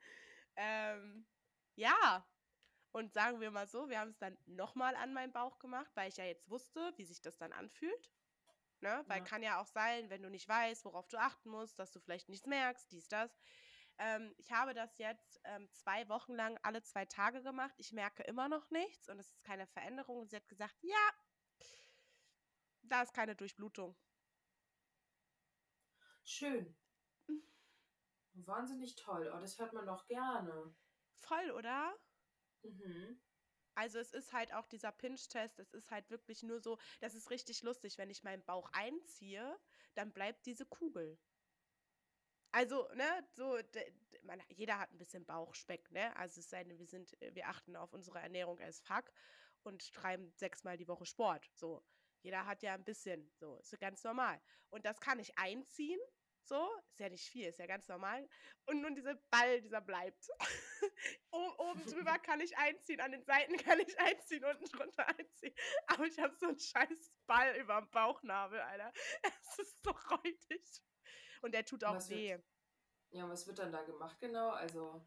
[0.55, 1.27] ähm,
[1.75, 2.27] ja.
[2.91, 6.09] Und sagen wir mal so, wir haben es dann nochmal an meinen Bauch gemacht, weil
[6.09, 8.11] ich ja jetzt wusste, wie sich das dann anfühlt.
[8.81, 9.03] Ne?
[9.07, 9.23] Weil Ja.
[9.23, 12.29] kann ja auch sein, wenn du nicht weißt, worauf du achten musst, dass du vielleicht
[12.29, 13.39] nichts merkst, dies, das.
[13.97, 17.75] Ähm, ich habe das jetzt ähm, zwei Wochen lang alle zwei Tage gemacht.
[17.77, 20.19] Ich merke immer noch nichts und es ist keine Veränderung.
[20.19, 21.09] Und sie hat gesagt, ja,
[22.81, 23.95] da ist keine Durchblutung.
[26.23, 26.75] Schön.
[28.33, 29.31] Wahnsinnig toll.
[29.33, 30.73] Oh, das hört man doch gerne.
[31.19, 31.93] Voll, oder?
[32.63, 33.19] Mhm.
[33.75, 37.29] Also es ist halt auch dieser Pinch-Test, es ist halt wirklich nur so, das ist
[37.29, 39.57] richtig lustig, wenn ich meinen Bauch einziehe,
[39.95, 41.17] dann bleibt diese Kugel.
[42.51, 43.57] Also, ne, so,
[44.23, 46.13] man, jeder hat ein bisschen Bauchspeck, ne?
[46.17, 49.09] Also es sei denn, wir sind, wir achten auf unsere Ernährung als fuck
[49.63, 51.49] und treiben sechsmal die Woche Sport.
[51.53, 51.81] So.
[52.23, 54.41] Jeder hat ja ein bisschen, so, ist ganz normal.
[54.69, 55.99] Und das kann ich einziehen,
[56.47, 58.27] so, ist ja nicht viel, ist ja ganz normal.
[58.65, 60.27] Und nun dieser Ball, dieser bleibt.
[61.31, 65.55] Oben drüber kann ich einziehen, an den Seiten kann ich einziehen, unten drunter einziehen.
[65.87, 68.93] Aber ich habe so einen scheiß Ball über dem Bauchnabel, Alter.
[69.23, 70.81] Es ist so räudig.
[71.41, 72.31] Und der tut auch was weh.
[72.31, 72.45] Wird,
[73.11, 74.51] ja, was wird dann da gemacht genau?
[74.51, 75.05] Also.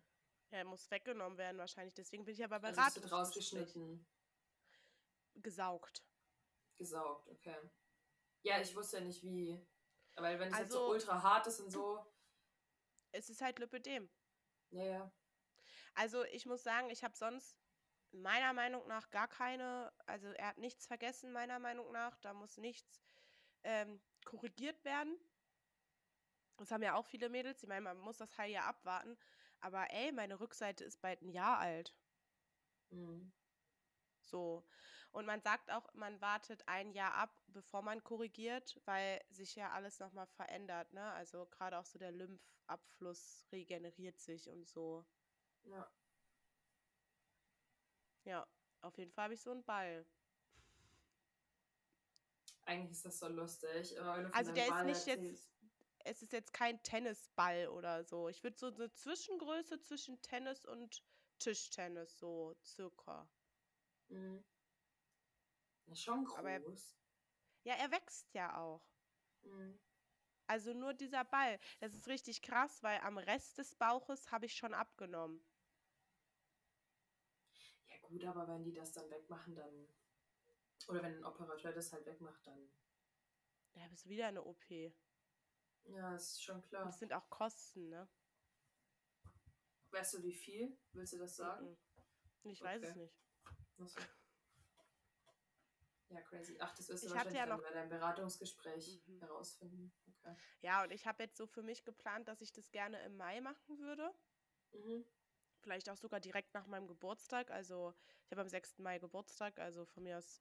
[0.50, 1.94] Ja, er muss weggenommen werden wahrscheinlich.
[1.94, 2.78] Deswegen bin ich aber bereit.
[2.78, 4.06] Also wird rausgeschnitten.
[5.36, 6.04] Gesaugt.
[6.76, 7.56] Gesaugt, okay.
[8.42, 9.58] Ja, ich wusste ja nicht, wie.
[10.16, 12.04] Weil wenn es also, jetzt so ultra hart ist und so.
[13.12, 14.08] Es ist halt Lipödem.
[14.70, 15.12] Ja, ja.
[15.94, 17.56] Also ich muss sagen, ich habe sonst
[18.12, 22.16] meiner Meinung nach gar keine, also er hat nichts vergessen, meiner Meinung nach.
[22.18, 23.02] Da muss nichts
[23.62, 25.18] ähm, korrigiert werden.
[26.56, 27.62] Das haben ja auch viele Mädels.
[27.62, 29.16] Ich meine, man muss das Heiljahr abwarten.
[29.60, 31.94] Aber ey, meine Rückseite ist bald ein Jahr alt.
[32.90, 33.32] Mhm.
[34.20, 34.64] So.
[35.14, 39.70] Und man sagt auch, man wartet ein Jahr ab, bevor man korrigiert, weil sich ja
[39.70, 41.12] alles nochmal verändert, ne?
[41.12, 45.06] Also gerade auch so der Lymphabfluss regeneriert sich und so.
[45.66, 45.88] Ja.
[48.24, 48.46] Ja,
[48.80, 50.04] auf jeden Fall habe ich so einen Ball.
[52.64, 53.96] Eigentlich ist das so lustig.
[54.00, 55.52] also der Ball ist nicht jetzt,
[56.00, 58.28] es ist jetzt kein Tennisball oder so.
[58.28, 61.04] Ich würde so eine Zwischengröße zwischen Tennis und
[61.38, 63.28] Tischtennis so circa.
[64.08, 64.42] Mhm.
[65.86, 66.96] Ja, schon groß.
[67.64, 68.84] Er, ja, er wächst ja auch.
[69.42, 69.78] Mhm.
[70.46, 71.58] Also nur dieser Ball.
[71.80, 75.44] Das ist richtig krass, weil am Rest des Bauches habe ich schon abgenommen.
[77.88, 79.88] Ja gut, aber wenn die das dann wegmachen, dann...
[80.88, 82.70] Oder wenn ein Operateur das halt wegmacht, dann...
[83.74, 84.70] Ja, bist wieder eine OP.
[85.86, 86.84] Ja, ist schon klar.
[86.84, 88.08] Das sind auch Kosten, ne?
[89.90, 90.76] Weißt du, wie viel?
[90.92, 91.76] Willst du das sagen?
[92.42, 92.90] Ich weiß okay.
[92.90, 93.14] es nicht.
[93.78, 94.00] Achso.
[96.14, 96.56] Ja, crazy.
[96.60, 99.20] Ach, das wirst du ich wahrscheinlich ja noch bei deinem Beratungsgespräch mhm.
[99.20, 99.92] herausfinden.
[100.08, 100.36] Okay.
[100.62, 103.40] Ja, und ich habe jetzt so für mich geplant, dass ich das gerne im Mai
[103.40, 104.12] machen würde.
[104.72, 105.04] Mhm.
[105.60, 107.50] Vielleicht auch sogar direkt nach meinem Geburtstag.
[107.50, 108.78] Also ich habe am 6.
[108.78, 110.40] Mai Geburtstag, also von mir aus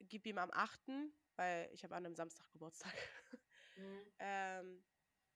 [0.00, 0.80] gib ihm am 8.,
[1.36, 2.94] weil ich habe an einem Samstag Geburtstag.
[3.76, 4.00] Mhm.
[4.18, 4.84] ähm,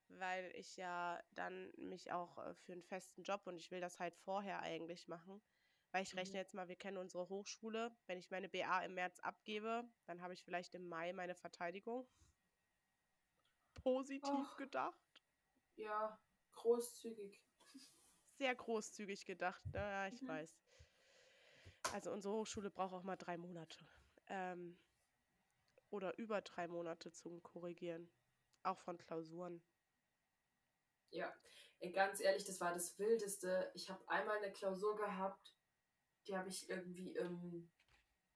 [0.09, 3.99] weil ich ja dann mich auch äh, für einen festen Job und ich will das
[3.99, 5.41] halt vorher eigentlich machen.
[5.93, 6.39] Weil ich rechne mhm.
[6.39, 7.95] jetzt mal, wir kennen unsere Hochschule.
[8.07, 12.09] Wenn ich meine BA im März abgebe, dann habe ich vielleicht im Mai meine Verteidigung.
[13.75, 15.25] Positiv Och, gedacht.
[15.77, 16.21] Ja,
[16.53, 17.43] großzügig.
[18.39, 19.79] Sehr großzügig gedacht, ne?
[19.79, 20.29] ja, ich mhm.
[20.29, 20.59] weiß.
[21.93, 23.79] Also unsere Hochschule braucht auch mal drei Monate.
[24.29, 24.79] Ähm,
[25.91, 28.11] oder über drei Monate zum Korrigieren.
[28.63, 29.63] Auch von Klausuren.
[31.11, 31.35] Ja,
[31.93, 33.71] ganz ehrlich, das war das Wildeste.
[33.75, 35.57] Ich habe einmal eine Klausur gehabt,
[36.27, 37.71] die habe ich irgendwie im,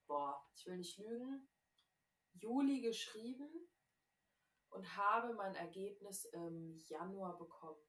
[0.06, 1.48] boah, ich will nicht lügen,
[2.32, 3.68] Juli geschrieben
[4.70, 7.80] und habe mein Ergebnis im Januar bekommen.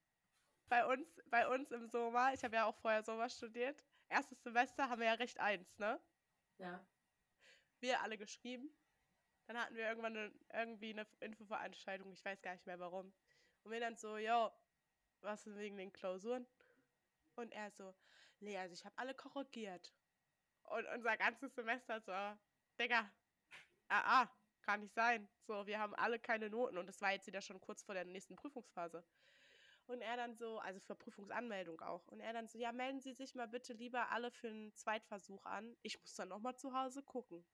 [0.68, 4.90] Bei uns, bei uns im Sommer, ich habe ja auch vorher Sommer studiert, erstes Semester
[4.90, 6.02] haben wir ja recht eins, ne?
[6.58, 6.86] Ja.
[7.80, 8.70] Wir alle geschrieben.
[9.48, 13.14] Dann hatten wir irgendwann eine, irgendwie eine Infoveranstaltung, ich weiß gar nicht mehr warum.
[13.64, 14.52] Und wir dann so, yo,
[15.22, 16.48] was ist wegen den Klausuren?
[17.36, 17.94] Und er so,
[18.40, 19.94] nee, also ich habe alle korrigiert.
[20.64, 22.12] Und unser ganzes Semester so,
[22.80, 23.12] Digga,
[23.90, 24.30] ah, ah,
[24.64, 25.30] kann nicht sein.
[25.48, 28.06] So, wir haben alle keine Noten und das war jetzt wieder schon kurz vor der
[28.06, 29.04] nächsten Prüfungsphase.
[29.88, 32.08] Und er dann so, also für Prüfungsanmeldung auch.
[32.08, 35.46] Und er dann so, ja, melden Sie sich mal bitte lieber alle für einen Zweitversuch
[35.46, 35.78] an.
[35.84, 37.46] Ich muss dann nochmal zu Hause gucken.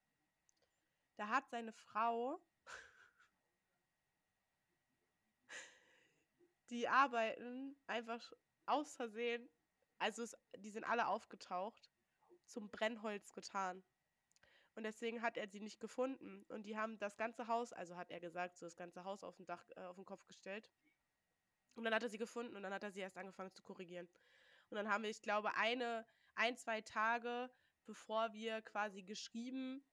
[1.16, 2.40] Da hat seine Frau,
[6.70, 8.32] die arbeiten einfach
[8.64, 9.50] aus Versehen
[10.02, 11.90] also es, die sind alle aufgetaucht,
[12.46, 13.82] zum Brennholz getan.
[14.74, 16.44] Und deswegen hat er sie nicht gefunden.
[16.48, 19.36] Und die haben das ganze Haus, also hat er gesagt, so das ganze Haus auf
[19.36, 20.70] den, Dach, äh, auf den Kopf gestellt.
[21.74, 24.08] Und dann hat er sie gefunden und dann hat er sie erst angefangen zu korrigieren.
[24.70, 27.50] Und dann haben wir, ich glaube, eine, ein, zwei Tage,
[27.86, 29.84] bevor wir quasi geschrieben,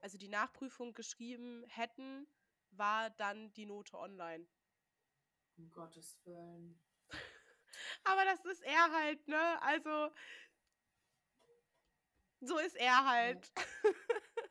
[0.00, 2.26] also die Nachprüfung geschrieben hätten,
[2.70, 4.46] war dann die Note online.
[5.56, 6.85] Um Gottes Willen.
[8.04, 9.62] Aber das ist er halt, ne?
[9.62, 10.10] Also,
[12.40, 13.50] so ist er halt.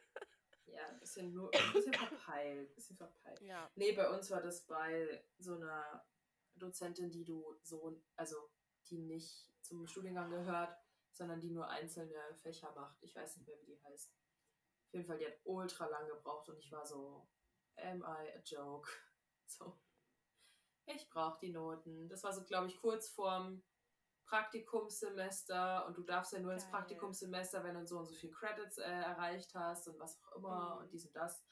[0.68, 2.70] Ja, ein bisschen, nur, ein bisschen verpeilt.
[2.70, 3.40] Ein bisschen verpeilt.
[3.42, 3.72] Ja.
[3.76, 6.06] Nee, bei uns war das bei so einer
[6.56, 8.52] Dozentin, die du so, also
[8.90, 10.78] die nicht zum Studiengang gehört,
[11.12, 13.02] sondern die nur einzelne Fächer macht.
[13.02, 14.12] Ich weiß nicht mehr, wie die heißt.
[14.88, 17.26] Auf jeden Fall, die hat ultra lang gebraucht und ich war so,
[17.78, 18.90] am I a joke?
[19.48, 19.80] So,
[20.86, 22.08] ich brauche die Noten.
[22.10, 23.64] Das war so, glaube ich, kurz vorm
[24.26, 26.72] Praktikumssemester und du darfst ja nur ins Geil.
[26.72, 30.76] Praktikumssemester, wenn du so und so viel Credits äh, erreicht hast und was auch immer
[30.76, 30.82] Mhm.
[30.82, 31.46] und dies und das.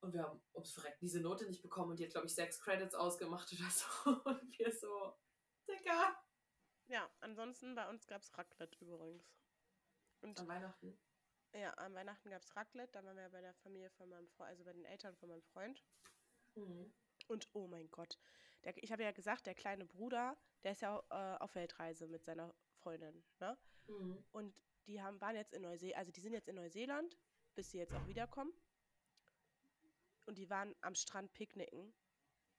[0.00, 2.60] Und wir haben ums Verrecken diese Note nicht bekommen und die hat, glaube ich, sechs
[2.60, 3.86] Credits ausgemacht oder so.
[4.26, 5.18] Und wir so,
[5.66, 6.14] Digga.
[6.88, 9.24] Ja, ansonsten bei uns gab es Raclette übrigens.
[10.20, 11.00] Und An Weihnachten.
[11.54, 14.50] ja, an Weihnachten gab es Raclette, dann waren wir bei der Familie von meinem Freund,
[14.50, 15.82] also bei den Eltern von meinem Freund.
[16.54, 16.92] Mhm.
[17.28, 18.18] Und oh mein Gott,
[18.64, 22.24] der, ich habe ja gesagt, der kleine Bruder, der ist ja äh, auf Weltreise mit
[22.24, 23.58] seiner Freundin, ne?
[23.88, 24.24] Mhm.
[24.32, 27.16] Und die haben, waren jetzt in Neuseeland, also die sind jetzt in Neuseeland,
[27.54, 28.52] bis sie jetzt auch wiederkommen.
[30.26, 31.94] Und die waren am Strand picknicken.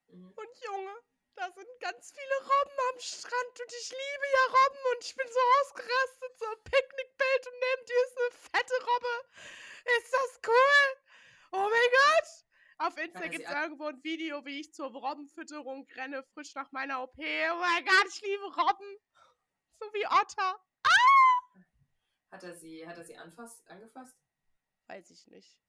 [0.07, 0.31] Mhm.
[0.31, 0.95] Und Junge,
[1.35, 5.27] da sind ganz viele Robben am Strand und ich liebe ja Robben und ich bin
[5.27, 9.27] so ausgerastet, so ein Picknickbild und neben dir ist eine fette Robbe.
[9.99, 10.97] Ist das cool?
[11.51, 12.46] Oh mein Gott!
[12.79, 17.01] Auf Insta gibt es irgendwo ein Video, wie ich zur Robbenfütterung renne, frisch nach meiner
[17.01, 17.17] OP.
[17.17, 18.97] Oh mein Gott, ich liebe Robben.
[19.79, 20.59] So wie Otter.
[22.31, 24.15] Hat er sie, hat er sie anfasst, angefasst?
[24.87, 25.59] Weiß ich nicht.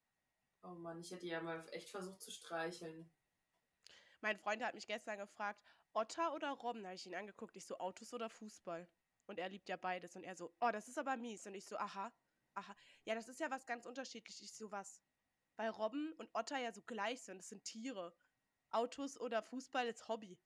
[0.62, 3.10] Oh Mann, ich hätte ja mal echt versucht zu streicheln.
[4.20, 5.62] Mein Freund hat mich gestern gefragt,
[5.94, 6.82] Otter oder Robben?
[6.82, 7.56] Da habe ich ihn angeguckt.
[7.56, 8.86] Ich so, Autos oder Fußball?
[9.26, 10.14] Und er liebt ja beides.
[10.14, 11.46] Und er so, oh, das ist aber mies.
[11.46, 12.12] Und ich so, aha,
[12.54, 12.76] aha.
[13.04, 14.42] Ja, das ist ja was ganz unterschiedliches.
[14.42, 15.00] Ich so, was?
[15.58, 17.38] Weil Robben und Otter ja so gleich sind.
[17.38, 18.16] Das sind Tiere.
[18.70, 20.38] Autos oder Fußball ist Hobby.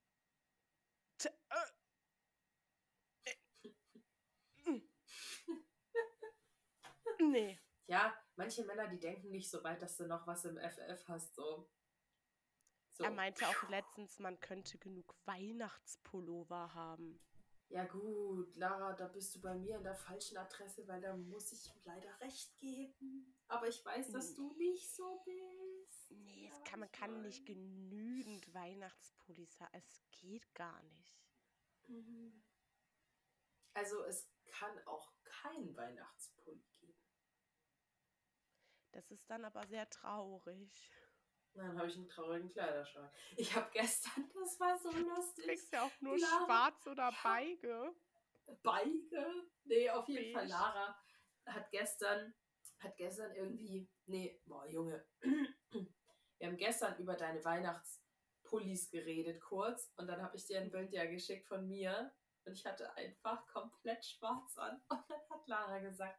[1.19, 1.33] T äh.
[3.25, 3.35] Äh.
[7.19, 7.59] Nee.
[7.89, 11.35] Ja, manche Männer, die denken nicht so weit, dass du noch was im FF hast,
[11.35, 11.71] so.
[12.93, 13.05] so.
[13.05, 17.21] Er meinte auch letztens, man könnte genug Weihnachtspullover haben.
[17.73, 21.53] Ja gut, Lara, da bist du bei mir an der falschen Adresse, weil da muss
[21.53, 23.35] ich leider recht geben.
[23.49, 26.11] Aber ich weiß, dass du nicht so bist.
[26.11, 29.73] Nee, es kann, man kann nicht genügend Weihnachtspullis haben.
[29.73, 31.19] Es geht gar nicht.
[31.89, 32.43] Mhm.
[33.73, 37.01] Also es kann auch kein Weihnachtspulli geben.
[38.91, 40.91] Das ist dann aber sehr traurig.
[41.55, 43.11] Dann habe ich einen traurigen Kleiderschrank.
[43.37, 45.45] Ich habe gestern, das war so Du lustig.
[45.45, 47.95] kriegst ja auch nur Lara, schwarz oder beige.
[48.63, 49.27] Beige?
[49.65, 50.53] Nee, auf jeden Fall Beige.
[50.53, 50.97] Lara
[51.47, 52.35] hat gestern,
[52.79, 60.07] hat gestern irgendwie, nee, boah Junge, wir haben gestern über deine Weihnachtspullis geredet kurz und
[60.07, 62.13] dann habe ich dir ein Bild ja geschickt von mir
[62.45, 66.19] und ich hatte einfach komplett schwarz an und dann hat Lara gesagt,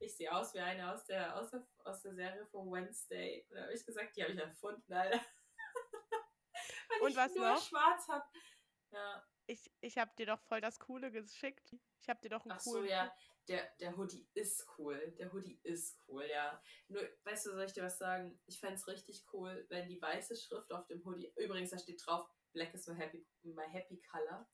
[0.00, 3.44] ich sehe aus wie eine aus der, aus der, aus der Serie von Wednesday.
[3.48, 5.20] Und dann habe ich gesagt, die habe ich erfunden, Alter.
[6.88, 7.62] Weil Und ich was nur noch?
[7.62, 8.24] schwarz habe.
[8.90, 11.74] Ja, Ich, ich habe dir doch voll das Coole geschickt.
[12.00, 12.88] Ich habe dir doch einen Ach so, coolen.
[12.88, 13.14] ja,
[13.48, 15.14] der, der Hoodie ist cool.
[15.18, 16.62] Der Hoodie ist cool, ja.
[16.88, 18.40] Nur, weißt du, soll ich dir was sagen?
[18.46, 22.00] Ich fände es richtig cool, wenn die weiße Schrift auf dem Hoodie, übrigens, da steht
[22.04, 24.48] drauf, Black is my happy, my happy color.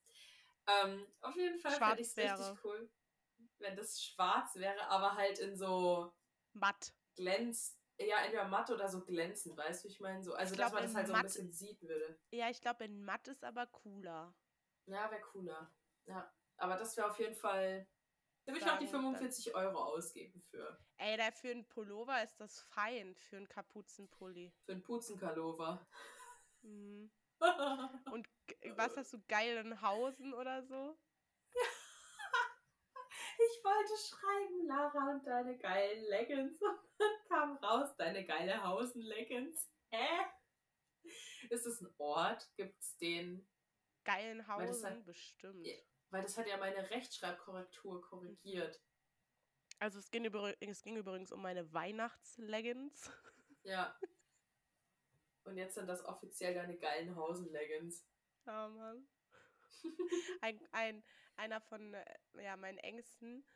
[0.66, 2.90] Ähm, auf jeden Fall fände ich es richtig cool,
[3.58, 6.12] wenn das schwarz wäre, aber halt in so
[6.52, 6.94] Matt.
[7.16, 10.22] glänzt, ja, entweder matt oder so glänzend, weißt du, wie ich meine?
[10.22, 12.18] So, also, Ich dass glaub, man das halt so ein bisschen sieht würde.
[12.32, 14.34] Ja, ich glaube, in Matt ist aber cooler.
[14.86, 15.72] Ja, wäre cooler.
[16.06, 17.86] Ja, aber das wäre auf jeden Fall.
[18.46, 20.78] Da würde ich auch die Sagen, dann- 45 Euro ausgeben für.
[20.98, 23.14] Ey, da für einen Pullover ist das fein.
[23.16, 24.52] Für einen Kapuzenpulli.
[24.66, 25.86] Für einen Puzenkalova.
[26.62, 27.10] Mhm.
[28.12, 28.28] Und
[28.76, 30.98] was hast du, Geilenhausen oder so?
[33.36, 36.60] Ich wollte schreiben, Lara und deine geilen Leggings.
[36.62, 39.68] Und dann kam raus, deine geile Hausen-Leggings.
[39.90, 40.24] Hä?
[41.50, 42.48] Ist es ein Ort?
[42.56, 43.46] Gibt es den?
[44.04, 45.66] Geilenhausen, halt- bestimmt.
[46.10, 48.80] Weil das hat ja meine Rechtschreibkorrektur korrigiert.
[49.80, 50.24] Also es ging,
[50.60, 53.10] es ging übrigens um meine Weihnachtsleggings.
[53.64, 53.98] Ja.
[55.44, 58.06] Und jetzt sind das offiziell deine geilen Hausen-Leggings.
[58.44, 59.08] Ja, Mann.
[60.42, 61.02] Ein, ein,
[61.36, 63.46] einer von äh, ja, meinen Ängsten,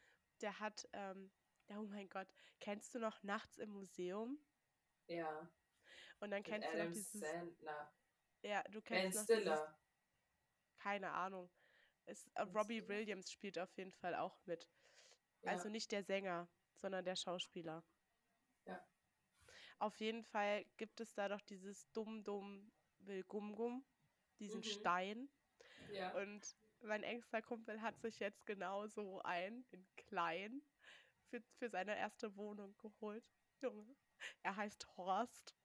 [0.40, 1.32] der hat, ähm,
[1.70, 2.28] oh mein Gott,
[2.60, 4.38] kennst du noch Nachts im Museum?
[5.08, 5.50] Ja.
[6.20, 7.92] Und dann Mit kennst du noch Adam dieses, Sandler.
[8.42, 9.78] ja, du Ben kennst noch dieses, Stiller.
[10.78, 11.50] keine Ahnung.
[12.04, 12.88] Es, äh, Ben Robbie Stiller.
[12.88, 14.70] Williams spielt auf jeden Fall auch mit.
[15.42, 15.52] Ja.
[15.52, 17.84] Also nicht der Sänger, sondern der Schauspieler.
[18.66, 18.86] Ja.
[19.78, 23.86] Auf jeden Fall gibt es da doch dieses Dumm Dumm Will Gum Gum,
[24.38, 24.64] diesen Mhm.
[24.64, 25.30] Stein.
[25.90, 26.14] ja.
[26.16, 30.62] Und mein engster Kumpel hat sich jetzt genauso ein, in klein,
[31.30, 33.24] für, für seine erste Wohnung geholt.
[33.60, 33.96] Junge,
[34.42, 35.56] er heißt Horst.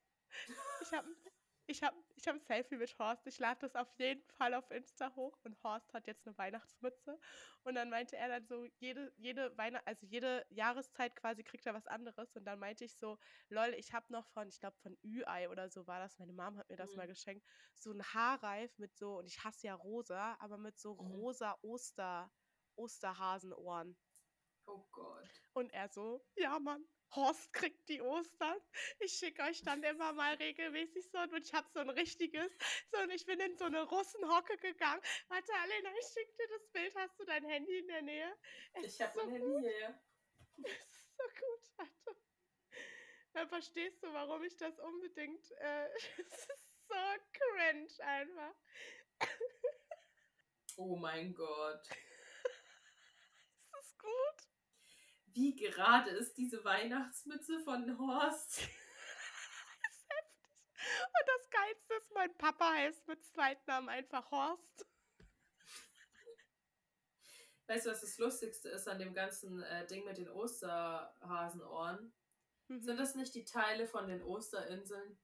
[0.82, 1.08] Ich habe
[1.65, 3.26] ich habe ich hab ein Selfie mit Horst.
[3.28, 5.38] Ich lade das auf jeden Fall auf Insta hoch.
[5.43, 7.19] Und Horst hat jetzt eine Weihnachtsmütze.
[7.63, 11.73] Und dann meinte er dann so, jede, jede Weihnacht, also jede Jahreszeit quasi kriegt er
[11.73, 12.36] was anderes.
[12.36, 13.17] Und dann meinte ich so,
[13.49, 16.58] lol, ich habe noch von, ich glaube von Ü-Ei oder so war das, meine Mom
[16.58, 16.97] hat mir das mhm.
[16.97, 17.45] mal geschenkt,
[17.76, 21.12] so ein Haarreif mit so, und ich hasse ja rosa, aber mit so mhm.
[21.12, 22.32] rosa Oster,
[22.76, 23.97] Osterhasenohren.
[24.65, 25.30] Oh Gott.
[25.54, 28.60] Und er so, ja Mann, Horst kriegt die Ostern.
[28.99, 32.52] Ich schicke euch dann immer mal regelmäßig so und ich habe so ein richtiges,
[32.91, 35.02] so und ich bin in so eine Russenhocke gegangen.
[35.28, 36.95] Warte, Alena, ich schicke dir das Bild.
[36.95, 38.38] Hast du dein Handy in der Nähe?
[38.73, 39.99] Es ich habe so mein Handy hier.
[40.63, 42.19] Es ist so gut, warte.
[43.34, 45.52] Dann verstehst du, warum ich das unbedingt.
[45.52, 46.95] Äh, es ist so
[47.32, 48.56] cringe einfach.
[50.78, 51.88] Oh mein Gott.
[51.89, 54.53] ist das gut?
[55.34, 58.60] Wie gerade ist diese Weihnachtsmütze von Horst?
[58.60, 58.69] das.
[61.08, 64.86] Und das Geilste ist, mein Papa heißt mit Zweitnamen einfach Horst.
[67.65, 72.13] Weißt du, was das Lustigste ist an dem ganzen äh, Ding mit den Osterhasenohren?
[72.67, 72.82] Mhm.
[72.82, 75.17] Sind das nicht die Teile von den Osterinseln?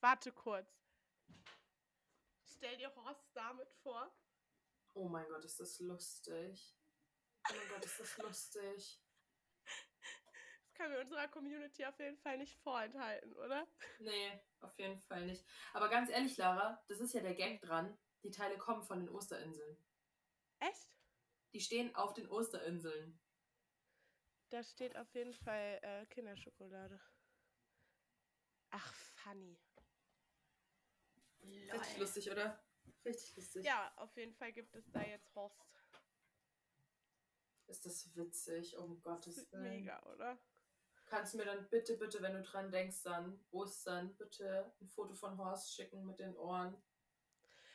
[0.00, 0.68] Warte kurz.
[2.44, 4.14] Stell dir Horst damit vor.
[4.92, 6.76] Oh mein Gott, ist das lustig.
[7.48, 9.03] Oh mein Gott, ist das lustig
[10.74, 13.66] können wir unserer Community auf jeden Fall nicht vorenthalten, oder?
[14.00, 15.44] Nee, auf jeden Fall nicht.
[15.72, 17.96] Aber ganz ehrlich, Lara, das ist ja der Gag dran.
[18.22, 19.76] Die Teile kommen von den Osterinseln.
[20.60, 20.88] Echt?
[21.52, 23.20] Die stehen auf den Osterinseln.
[24.50, 27.00] Da steht auf jeden Fall äh, Kinderschokolade.
[28.70, 29.58] Ach, funny.
[31.42, 32.62] Richtig lustig, oder?
[33.04, 33.64] Richtig lustig.
[33.64, 35.60] Ja, auf jeden Fall gibt es da jetzt Horst.
[37.66, 39.62] Ist das witzig, um Gottes Willen.
[39.62, 40.38] Mega, oder?
[41.14, 45.14] Kannst du mir dann bitte, bitte, wenn du dran denkst, dann Ostern, bitte ein Foto
[45.14, 46.76] von Horst schicken mit den Ohren.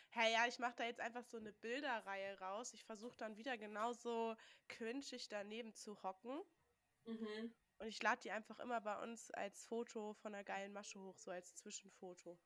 [0.09, 2.73] Hey, ja, ich mache da jetzt einfach so eine Bilderreihe raus.
[2.73, 4.35] Ich versuche dann wieder genauso
[4.67, 6.43] quinschig daneben zu hocken.
[7.05, 7.55] Mhm.
[7.77, 11.17] Und ich lade die einfach immer bei uns als Foto von einer geilen Masche hoch,
[11.17, 12.37] so als Zwischenfoto.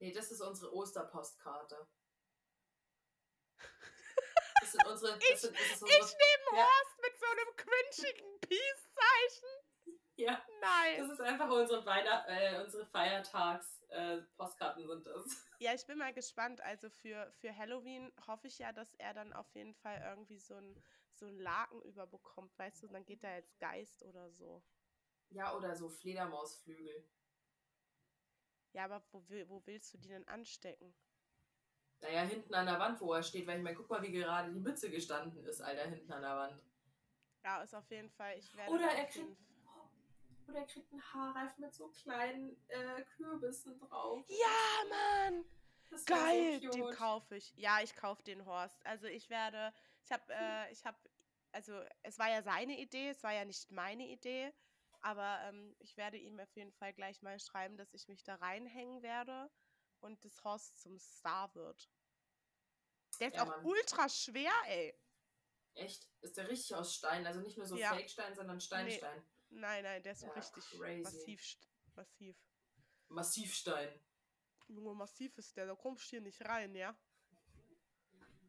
[0.00, 1.88] Nee, das ist unsere Osterpostkarte.
[4.60, 5.12] Das sind unsere.
[5.12, 7.08] Das ich, sind, das unsere, ich nehme Horst ja.
[7.08, 9.67] mit so einem quinschigen Peace-Zeichen.
[10.18, 10.42] Ja.
[10.60, 10.98] Nein.
[10.98, 15.46] Das ist einfach unsere, Weihnacht äh, unsere Feiertags-Postkarten äh, sind das.
[15.60, 16.60] Ja, ich bin mal gespannt.
[16.60, 20.54] Also für, für Halloween hoffe ich ja, dass er dann auf jeden Fall irgendwie so
[20.54, 20.82] ein,
[21.14, 24.62] so ein Laken überbekommt, weißt du, und dann geht er als Geist oder so.
[25.30, 27.08] Ja, oder so Fledermausflügel.
[28.72, 30.94] Ja, aber wo, wo willst du die denn anstecken?
[32.00, 34.52] Naja, hinten an der Wand, wo er steht, weil ich meine, guck mal, wie gerade
[34.52, 36.62] die Mütze gestanden ist, Alter, hinten an der Wand.
[37.44, 38.36] Ja, ist auf jeden Fall.
[38.38, 39.36] Ich werde oder er kriegt,
[40.48, 44.24] oder er kriegt einen Haarreif mit so kleinen äh, Kürbissen drauf.
[44.28, 45.44] Ja, Mann!
[46.06, 47.52] Geil, so den kaufe ich.
[47.56, 48.84] Ja, ich kaufe den Horst.
[48.84, 49.72] Also ich werde,
[50.04, 50.98] ich habe, äh, ich habe,
[51.52, 54.52] also es war ja seine Idee, es war ja nicht meine Idee,
[55.00, 58.34] aber ähm, ich werde ihm auf jeden Fall gleich mal schreiben, dass ich mich da
[58.36, 59.50] reinhängen werde
[60.00, 61.88] und das Horst zum Star wird.
[63.20, 63.64] Der ist ja, auch Mann.
[63.64, 64.94] ultra schwer, ey.
[65.74, 66.08] Echt?
[66.20, 67.26] Ist der richtig aus Stein?
[67.26, 67.94] Also nicht nur so ja.
[67.94, 69.18] Fake-Stein, sondern Steinstein.
[69.18, 69.37] Nee.
[69.50, 71.02] Nein, nein, der ist so richtig crazy.
[71.02, 71.56] massiv.
[71.94, 72.36] Massiv.
[73.08, 74.00] Massivstein.
[74.68, 76.96] Junge, massiv ist der, da kommst du hier nicht rein, ja?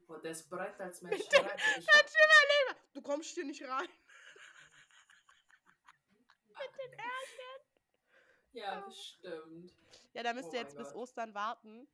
[0.05, 0.99] Boah, der ist breit als.
[1.01, 2.79] Kannst du überleben!
[2.93, 3.87] Du kommst hier nicht rein.
[6.47, 7.61] Mit den Ärchen.
[8.51, 9.73] Ja, bestimmt.
[10.13, 11.87] Ja, da müsst oh ihr jetzt bis Ostern warten.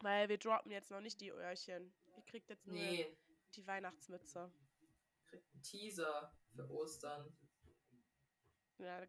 [0.00, 1.92] Weil wir droppen jetzt noch nicht die Öhrchen.
[2.14, 3.16] Ihr kriegt jetzt nur nee.
[3.56, 4.52] die Weihnachtsmütze.
[5.26, 7.36] Kriegt einen Teaser für Ostern.
[8.78, 9.06] Ja,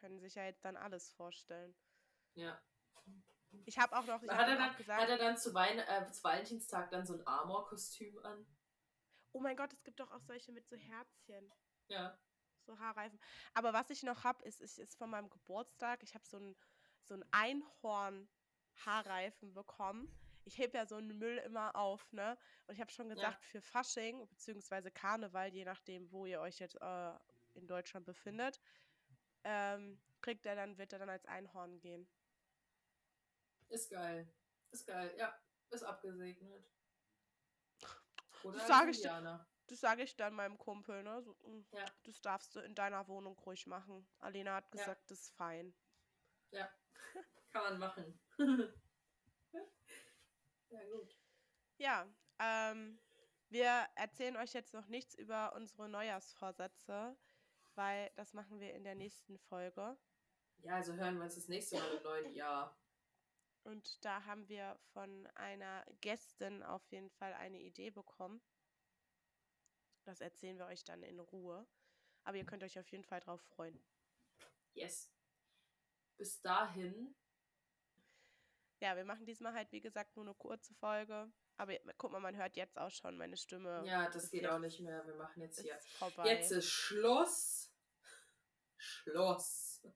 [0.00, 1.74] können sich ja jetzt dann alles vorstellen.
[2.34, 2.60] Ja.
[3.64, 4.22] Ich habe auch noch.
[4.22, 7.14] Ich hat, er dann, gesagt, hat er dann zu, Wein, äh, zu Valentinstag dann so
[7.14, 8.46] ein Armor-Kostüm an?
[9.32, 11.52] Oh mein Gott, es gibt doch auch solche mit so Herzchen.
[11.88, 12.18] Ja.
[12.66, 13.18] So Haarreifen.
[13.54, 16.02] Aber was ich noch habe, ist, ist, ist von meinem Geburtstag.
[16.02, 16.56] Ich habe so ein,
[17.04, 20.12] so ein Einhorn-Haarreifen bekommen.
[20.44, 22.36] Ich hebe ja so einen Müll immer auf, ne?
[22.66, 23.48] Und ich habe schon gesagt, ja.
[23.50, 24.90] für Fasching bzw.
[24.90, 27.12] Karneval, je nachdem, wo ihr euch jetzt äh,
[27.54, 28.60] in Deutschland befindet,
[29.44, 32.08] ähm, kriegt er dann, wird er dann als Einhorn gehen.
[33.68, 34.32] Ist geil.
[34.70, 35.38] Ist geil, ja.
[35.70, 36.64] Ist abgesegnet.
[38.42, 41.22] Oder das sage ich, das sage ich dann meinem Kumpel, ne?
[41.22, 41.84] So, mm, ja.
[42.04, 44.08] Das darfst du in deiner Wohnung ruhig machen.
[44.18, 45.06] Alena hat gesagt, ja.
[45.08, 45.74] das ist fein.
[46.50, 46.70] Ja,
[47.50, 48.20] kann man machen.
[50.70, 51.16] ja, gut.
[51.76, 52.06] Ja,
[52.40, 52.98] Ähm,
[53.50, 57.16] wir erzählen euch jetzt noch nichts über unsere Neujahrsvorsätze,
[57.78, 59.96] weil das machen wir in der nächsten Folge.
[60.58, 62.76] Ja, also hören wir uns das nächste Mal im neuen Jahr.
[63.62, 68.42] Und da haben wir von einer Gästin auf jeden Fall eine Idee bekommen.
[70.04, 71.68] Das erzählen wir euch dann in Ruhe.
[72.24, 73.80] Aber ihr könnt euch auf jeden Fall drauf freuen.
[74.74, 75.12] Yes.
[76.16, 77.14] Bis dahin.
[78.80, 81.30] Ja, wir machen diesmal halt, wie gesagt, nur eine kurze Folge.
[81.56, 83.84] Aber guck mal, man hört jetzt auch schon meine Stimme.
[83.86, 85.06] Ja, das geht auch nicht mehr.
[85.06, 85.78] Wir machen jetzt hier.
[85.98, 86.26] Vorbei.
[86.26, 87.57] Jetzt ist Schluss.
[88.78, 89.86] Schluss.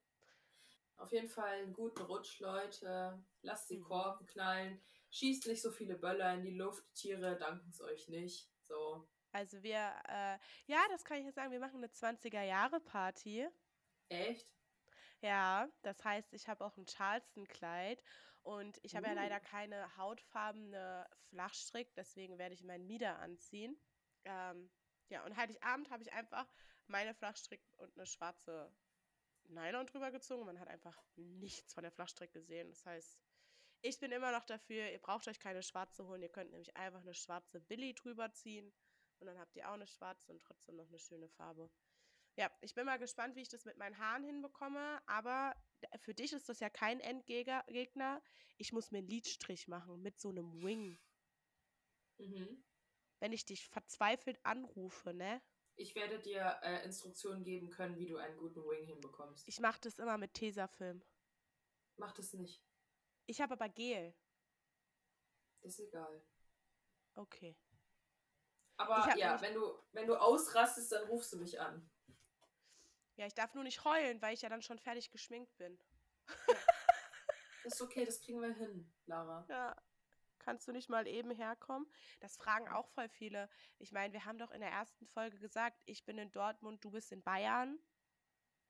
[0.96, 3.24] Auf jeden Fall einen guten Rutsch, Leute.
[3.42, 3.84] Lasst die mhm.
[3.84, 4.80] Korken knallen.
[5.10, 6.84] Schießt nicht so viele Böller in die Luft.
[6.94, 8.48] Tiere danken es euch nicht.
[8.62, 9.08] So.
[9.32, 13.48] Also wir, äh, ja, das kann ich jetzt sagen, wir machen eine 20er-Jahre-Party.
[14.08, 14.46] Echt?
[15.22, 18.02] Ja, das heißt, ich habe auch ein Charleston-Kleid
[18.42, 19.10] und ich habe uh.
[19.10, 23.76] ja leider keine hautfarbene Flachstrick, deswegen werde ich meinen Mieder anziehen.
[24.24, 24.70] Ähm,
[25.08, 26.46] ja, und Heiligabend habe ich einfach
[26.88, 28.72] meine Flachstrick und eine schwarze
[29.48, 30.46] Nylon drüber gezogen.
[30.46, 32.70] Man hat einfach nichts von der Flachstrick gesehen.
[32.70, 33.18] Das heißt,
[33.82, 36.22] ich bin immer noch dafür, ihr braucht euch keine schwarze holen.
[36.22, 38.72] Ihr könnt nämlich einfach eine schwarze Billy drüber ziehen.
[39.18, 41.70] Und dann habt ihr auch eine schwarze und trotzdem noch eine schöne Farbe.
[42.36, 45.02] Ja, ich bin mal gespannt, wie ich das mit meinen Haaren hinbekomme.
[45.06, 45.54] Aber
[45.98, 48.22] für dich ist das ja kein Endgegner.
[48.56, 50.98] Ich muss mir einen Lidstrich machen mit so einem Wing.
[52.18, 52.64] Mhm.
[53.18, 55.42] Wenn ich dich verzweifelt anrufe, ne?
[55.76, 59.48] Ich werde dir äh, Instruktionen geben können, wie du einen guten Wing hinbekommst.
[59.48, 61.02] Ich mache das immer mit Tesafilm.
[61.96, 62.62] Mach das nicht.
[63.26, 64.14] Ich habe aber Gel.
[65.62, 66.22] Ist egal.
[67.14, 67.56] Okay.
[68.76, 71.88] Aber ja, wenn du, wenn du ausrastest, dann rufst du mich an.
[73.16, 75.78] Ja, ich darf nur nicht heulen, weil ich ja dann schon fertig geschminkt bin.
[76.28, 76.34] Ja.
[77.64, 79.46] Ist okay, das kriegen wir hin, Lara.
[79.48, 79.76] Ja.
[80.42, 81.86] Kannst du nicht mal eben herkommen?
[82.20, 83.48] Das fragen auch voll viele.
[83.78, 86.90] Ich meine, wir haben doch in der ersten Folge gesagt, ich bin in Dortmund, du
[86.90, 87.78] bist in Bayern.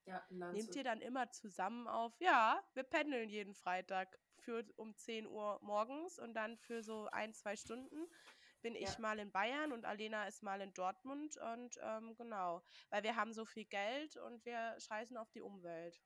[0.05, 2.13] Ja, in Nehmt ihr dann immer zusammen auf?
[2.21, 7.33] Ja, wir pendeln jeden Freitag für um 10 Uhr morgens und dann für so ein,
[7.35, 8.09] zwei Stunden
[8.63, 8.89] bin ja.
[8.89, 13.17] ich mal in Bayern und Alena ist mal in Dortmund und ähm, genau, weil wir
[13.17, 16.01] haben so viel Geld und wir scheißen auf die Umwelt.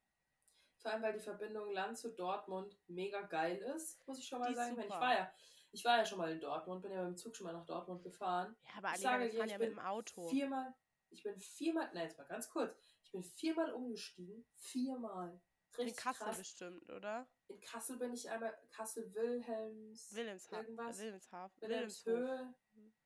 [0.78, 4.48] Vor allem, weil die Verbindung Land zu Dortmund mega geil ist, muss ich schon mal
[4.48, 4.80] die sagen.
[4.80, 5.32] Ich war, ja,
[5.77, 7.66] ich war ja schon mal in Dortmund, bin ja mit dem Zug schon mal nach
[7.66, 8.57] Dortmund gefahren.
[8.64, 10.27] Ja, aber Alena, wir fahren ja mit dem Auto.
[10.27, 10.74] Viermal,
[11.11, 12.74] ich bin viermal, nein, jetzt mal ganz kurz,
[13.05, 14.47] ich bin viermal umgestiegen.
[14.55, 15.39] Viermal.
[15.77, 16.39] Richtig in Kassel krass.
[16.39, 17.29] bestimmt, oder?
[17.49, 20.14] In Kassel bin ich einmal, Kassel Wilhelms.
[20.14, 20.99] Wilhelmsha irgendwas.
[20.99, 21.61] Wilhelmshaven.
[21.61, 22.55] Wilhelmshöhe.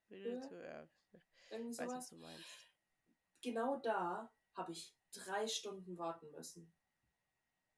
[0.09, 0.89] Wilhelmshöhe.
[1.51, 1.89] Irgendwie sowas.
[1.89, 2.45] Weiß, was du meinst.
[3.43, 6.73] Genau da habe ich drei Stunden warten müssen.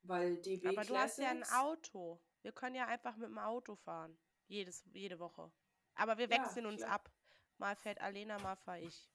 [0.03, 2.21] Weil DB Aber du hast ja ein Auto.
[2.43, 4.19] Wir können ja einfach mit dem Auto fahren.
[4.53, 5.51] Jedes, jede Woche.
[5.95, 7.11] Aber wir wechseln ja, uns ab.
[7.57, 9.11] Mal fährt Alena, mal fahre ich.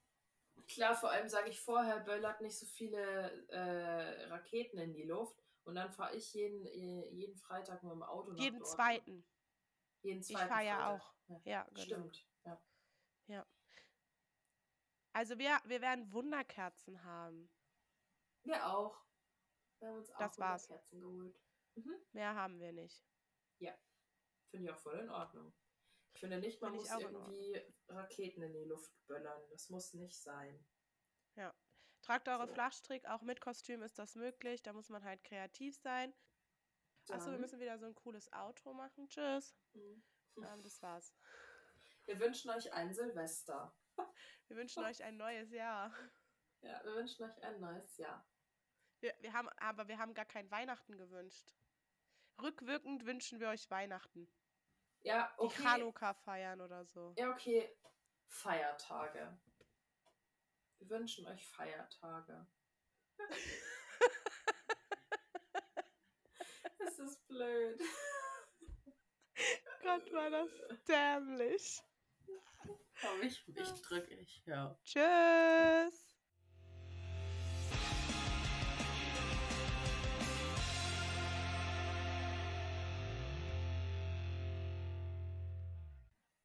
[0.66, 5.40] Klar, vor allem sage ich vorher, böllert nicht so viele äh, Raketen in die Luft.
[5.62, 6.66] Und dann fahre ich jeden,
[7.14, 8.74] jeden Freitag mit dem Auto nach Jeden Dortmund.
[8.74, 9.26] zweiten.
[10.02, 10.42] Jeden zweiten.
[10.42, 11.14] Ich fahre ja auch.
[11.28, 11.82] Ja, ja genau.
[11.82, 12.62] Stimmt, ja.
[13.28, 13.46] Ja.
[15.12, 17.48] Also wir, wir werden Wunderkerzen haben.
[18.42, 19.04] Wir auch.
[19.78, 21.40] Wir haben uns auch das Wunderkerzen geholt.
[21.76, 21.94] Mhm.
[22.10, 23.04] Mehr haben wir nicht.
[23.60, 23.78] Ja.
[24.50, 25.52] Finde ich auch voll in Ordnung.
[26.14, 29.42] Ich finde nicht, man muss irgendwie Raketen in die Luft böllern.
[29.50, 30.66] Das muss nicht sein.
[31.36, 31.54] Ja.
[32.02, 32.54] Tragt eure so.
[32.54, 34.62] Flachstrick, auch mit Kostüm ist das möglich.
[34.62, 36.14] Da muss man halt kreativ sein.
[37.10, 39.08] Achso, wir müssen wieder so ein cooles Outro machen.
[39.08, 39.54] Tschüss.
[39.72, 40.02] Mhm.
[40.36, 41.14] Ähm, das war's.
[42.04, 43.74] Wir wünschen euch ein Silvester.
[44.48, 45.92] Wir wünschen euch ein neues Jahr.
[46.60, 48.26] Ja, wir wünschen euch ein neues Jahr.
[49.00, 51.54] Wir, wir haben, aber wir haben gar kein Weihnachten gewünscht.
[52.40, 54.28] Rückwirkend wünschen wir euch Weihnachten.
[55.02, 55.56] Ja, okay.
[55.56, 57.14] Die Chanukka feiern oder so.
[57.16, 57.76] Ja, okay.
[58.26, 59.38] Feiertage.
[60.78, 62.46] Wir wünschen euch Feiertage.
[66.80, 67.80] Es ist blöd.
[69.82, 70.50] Gott, war das
[70.86, 71.82] dämlich.
[73.00, 74.76] Komm, ich, ich drücke ich, ja.
[74.84, 76.07] Tschüss.